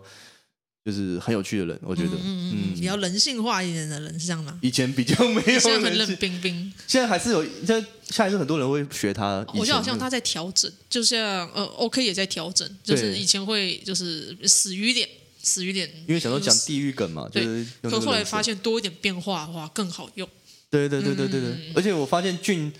[0.86, 4.56] 就是很有趣的人，我觉得，嗯，嗯比较人性化一点的人是这样吗？
[4.62, 6.72] 以前比较没有，现在很冷冰冰。
[6.86, 9.44] 现在还是有，现在现在还是很多人会学他。
[9.52, 11.20] 我觉得好像他在调整，就像
[11.52, 15.08] 呃，OK 也在调整，就是以前会就是死鱼脸，
[15.46, 17.66] 死鱼脸，因为想说讲地狱梗嘛，对就是。
[17.84, 20.28] 可后来发现多一点变化的话更好用。
[20.68, 22.72] 对对对对对对，嗯、而且我发现俊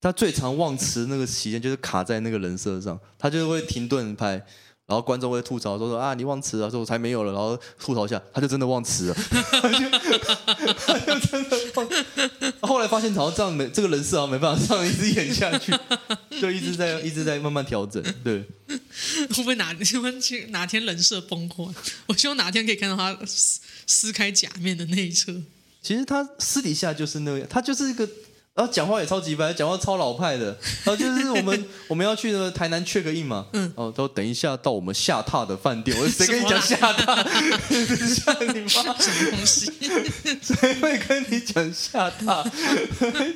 [0.00, 4.44] 他最常忘词那个期间就是卡在那个人设上，他就会停顿拍。
[4.86, 9.14] 然后观众会吐槽说说啊，你忘词了，说我才没有了，然后吐槽一下，他就真的忘词了，
[9.60, 9.90] 他就
[10.86, 11.86] 他就真的忘。
[12.66, 15.72] 后来发现好像这样没这个人设啊没办法这样一直演下去，
[16.40, 18.02] 就一直在一直在慢慢调整。
[18.24, 21.72] 对，会不会哪天哪天人设崩溃？
[22.06, 25.34] 我希望哪天可以看到他撕撕开假面的那一侧。
[25.82, 28.08] 其实他私底下就是那样，他就是一个。
[28.58, 30.46] 然后讲话也超级白，讲话超老派的。
[30.82, 35.96] 然后就是我们我们要去的台南 check in 嘛，嗯，哦，都等一下到我们下榻的饭店。
[35.96, 37.24] 我说 谁跟你讲下榻？
[38.16, 39.70] 下 你妈什么东西？
[40.42, 42.42] 谁会跟你讲下榻？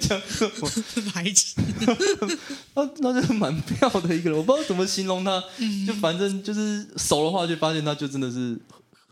[0.00, 0.68] 讲什么？
[1.14, 1.54] 白痴。
[2.74, 5.40] 那那就是蛮妙的一个人，我不知道怎么形容他。
[5.86, 8.58] 就反正就是熟的话，就发现他就真的是。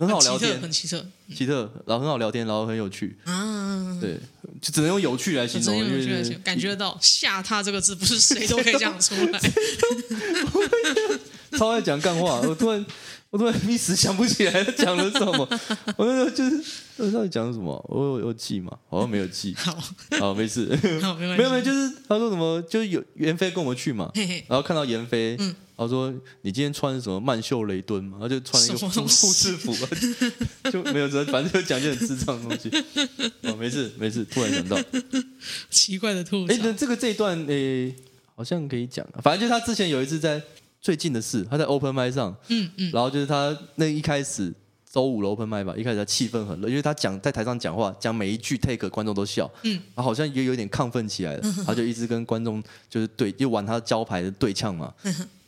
[0.01, 4.19] 很好聊天，很奇特，奇特，然后很好聊天，然后很有趣啊，对，
[4.61, 9.41] 就只能用有趣来形容，有趣来形容，感觉到“下他”这个字不是谁都可以讲出来，
[11.59, 12.85] 超爱讲干话，我突然。
[13.31, 15.49] 我突然一时想不起来他讲了什么，
[15.97, 16.61] 我那时候就是
[16.97, 18.77] 他到底讲了什么，我有有记吗？
[18.89, 19.55] 好像没有记。
[19.55, 19.79] 好，
[20.19, 20.67] 好，没事。
[21.01, 21.39] 好，没关系。
[21.39, 26.13] 没有没有，就是他说什么，就是有严飞跟我们去嘛，嘿嘿然后看到严飞，嗯，他说
[26.43, 29.73] 你今天穿什么曼秀雷敦嘛，然后就穿了一个护士服，
[30.73, 32.69] 就没有说，反正就讲些很智障的东西。
[33.43, 34.77] 哦，没事没事，突然想到
[35.71, 36.53] 奇怪的吐槽。
[36.53, 37.95] 哎，那这个这一段诶，
[38.35, 40.43] 好像可以讲，反正就是他之前有一次在。
[40.81, 44.53] 最近的事，他在 open mic 上，嗯嗯，然后就是他那一开始
[44.91, 54.93] 周五的 open mic 吧，一开始他气氛很热，因为他讲在台上讲话，讲每一句 take 观众都笑，嗯，然后好像也有点亢奋起来了，他就一直跟观众就是对，就玩他招牌的对呛嘛，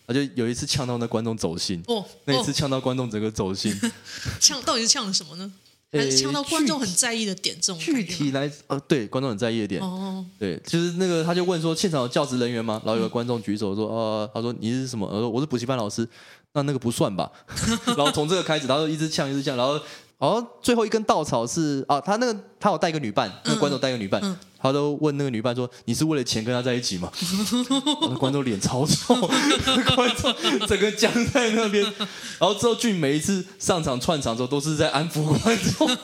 [0.06, 3.74] 他就有一次呛到那观众走心，哦，那一次呛到观众整个走心，
[4.38, 5.52] 呛到底是呛了什么呢？
[5.92, 12.80] 还是呛到观众很在意的点，这种具体来呃，对，观众很在意的点，哦，对，就是那个他就问说，现场有教职人员吗？
[12.84, 15.06] 然后有个观众举手说，呃，他说你是什么？
[15.06, 16.08] 我说，我是补习班老师，
[16.54, 17.30] 那那个不算吧？
[17.96, 19.78] 然后从这个开始，他就一直呛，一直呛，然后。
[20.18, 27.10] 然后最后一根稻草是啊，他那个他有带一个女伴，那个观众带一个女伴，嗯嗯、他都问那个女伴说：“你是为了钱跟他在一起吗？”
[28.02, 29.14] 那 观众脸超臭，
[29.96, 30.34] 观众
[30.66, 31.82] 整个僵在那边。
[31.82, 35.90] 然后之后俊每一次上场串场之后都是在安抚观众。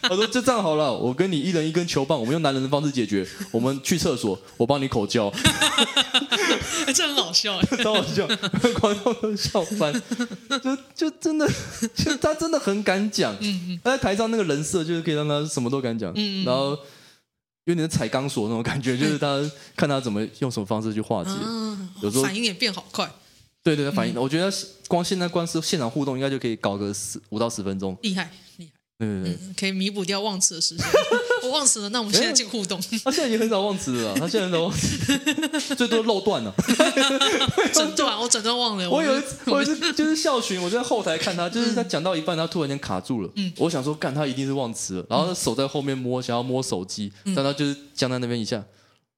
[0.00, 3.26] 他说：“就这样好了，我跟你一人一根球棒，我们用男人的方式解决。
[3.50, 5.32] 我们去厕所，我帮你口交。
[6.94, 8.26] ”这很好笑哎，超好笑，
[8.80, 9.92] 观众都笑翻。
[10.62, 11.48] 就就真的，
[11.94, 13.34] 就他真的很敢讲。
[13.40, 16.10] 嗯嗯，他在台上那个人设就是可以让他什么都敢讲。
[16.12, 16.78] 嗯嗯，然后
[17.64, 19.38] 有点踩钢索那种感觉， 就是他
[19.76, 21.30] 看他怎么用什么方式去化解。
[22.02, 23.10] 有时候反应也变好快。
[23.62, 24.52] 对对，反应，我觉得
[24.88, 27.96] 光现在光是现场互动，应该就可以搞个十五到十分钟。
[28.02, 28.30] 厉害。
[29.00, 30.86] 嗯，可以弥补掉忘词的时间。
[31.42, 32.80] 我忘词了，那我们现在进互动。
[33.04, 36.54] 他现在已经很少忘词了，他现在很少忘词，最多漏断了。
[37.74, 38.88] 整段我整段忘了。
[38.88, 43.28] 我有一次，我有一次就是校群，我在后台看他，就是他讲到一半，他突然间卡住了。
[43.34, 48.64] 嗯，我想说，干他一定是忘词了，然后他手在后面摸，想要摸手机，但他就是僵在那边一下。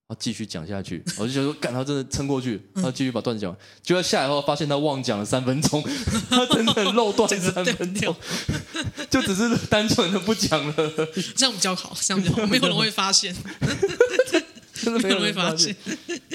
[0.09, 3.59] 然后继续讲下去，我就觉得说，干他真的撑过去，他继续把段子讲完。
[3.83, 5.83] 结果下来后，发现他忘讲了三分钟，
[6.31, 8.15] 他真的漏断三分钟，
[9.09, 10.73] 就只是单纯的不讲了。
[11.35, 13.35] 这样比较好，这样比较好，没有人会发现。
[14.87, 15.75] 真的没有人会发现，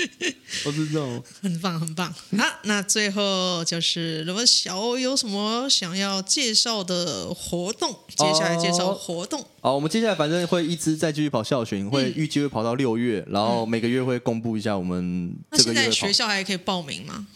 [0.66, 2.12] 我知道，很棒很棒。
[2.36, 9.42] 好，那最后就是，如果小欧有什么想要介绍的活动，接下来介绍活动。
[9.62, 15.78] 好，我们接下来反正会一直再继续跑校巡，会预计会跑到六月，然后每个月会公布一下我们这个月。
[15.78, 17.26] 那现在学校还可以报名吗？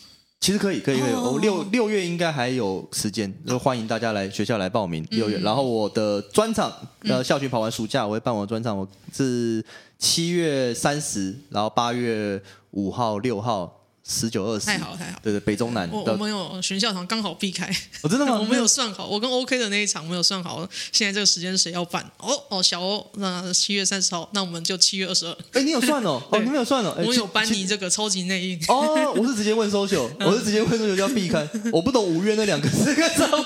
[0.41, 1.12] 其实可以，可以，可以。
[1.12, 5.05] 我六六月应该还有时间，就欢迎大家来学校来报名。
[5.11, 9.64] 六月，然后我的专场，呃，校训跑完暑假，我会办我的专场，我是。
[9.99, 12.39] 七月三十，然后八月
[12.72, 15.18] 五号、六号十九二十，太好了太好了。
[15.22, 15.88] 对对，北中南。
[15.90, 17.66] 我我们有巡校场刚好避开。
[18.02, 18.38] 哦，真的吗？
[18.40, 22.09] 我没有算好，我跟 OK 的那一场没有算好，现在这个时间谁要办？
[22.18, 25.36] 哦哦，小欧，那七月三十号，那我们就七月二十二。
[25.52, 26.22] 哎，你有算哦？
[26.30, 26.94] 哦，你没有算哦？
[27.04, 28.61] 我有搬你这个超级内应。
[28.68, 33.44] 哦，我是直接问 social， 我是直接问 social 要避开，我不懂五月那两个是干什么？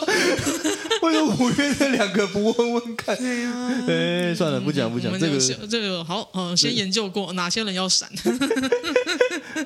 [1.03, 3.17] 为什么五月那两个不问问看？
[3.17, 8.07] 对呀，哎，算了，不讲不讲，这个这个好，嗯，先研究过哪些人要闪。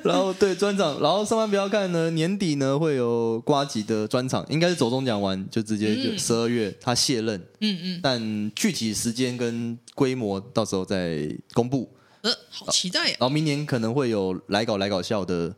[0.03, 11.91] 然后对专场，然后上班不要看呢，年底呢会有瓜吉的专场，应该是走中奖完就直接就十二月他卸任，嗯嗯，但具体时间跟规模到时候再公布。
[12.21, 13.17] 呃，好期待呀！
[13.19, 15.55] 然后明年可能会有来搞来搞笑的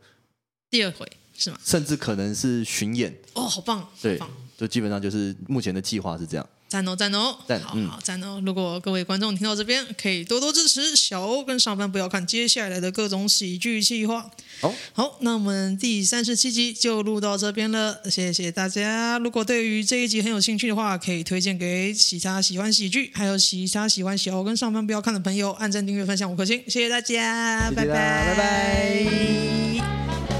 [0.70, 1.58] 第二回是吗？
[1.64, 4.18] 甚至可能是巡演哦，好棒，对，
[4.56, 6.46] 就基本上就是目前的计划是这样。
[6.68, 8.42] 赞哦赞哦，赞好好赞哦！
[8.44, 14.30] 如果各位观众听到这边，可以多多支持小欧跟上班不要看接下来的各种喜剧计划。
[14.60, 19.18] 好，好，那我们第三十七集就录到这边了，谢谢大家。
[19.18, 30.37] 如果对于这一集很有兴趣的话，可以推荐给其他喜欢喜剧，还有其他喜欢小欧跟上班不要看的朋友，按赞、订阅、分享五颗星，谢谢大家，谢谢拜拜，拜拜。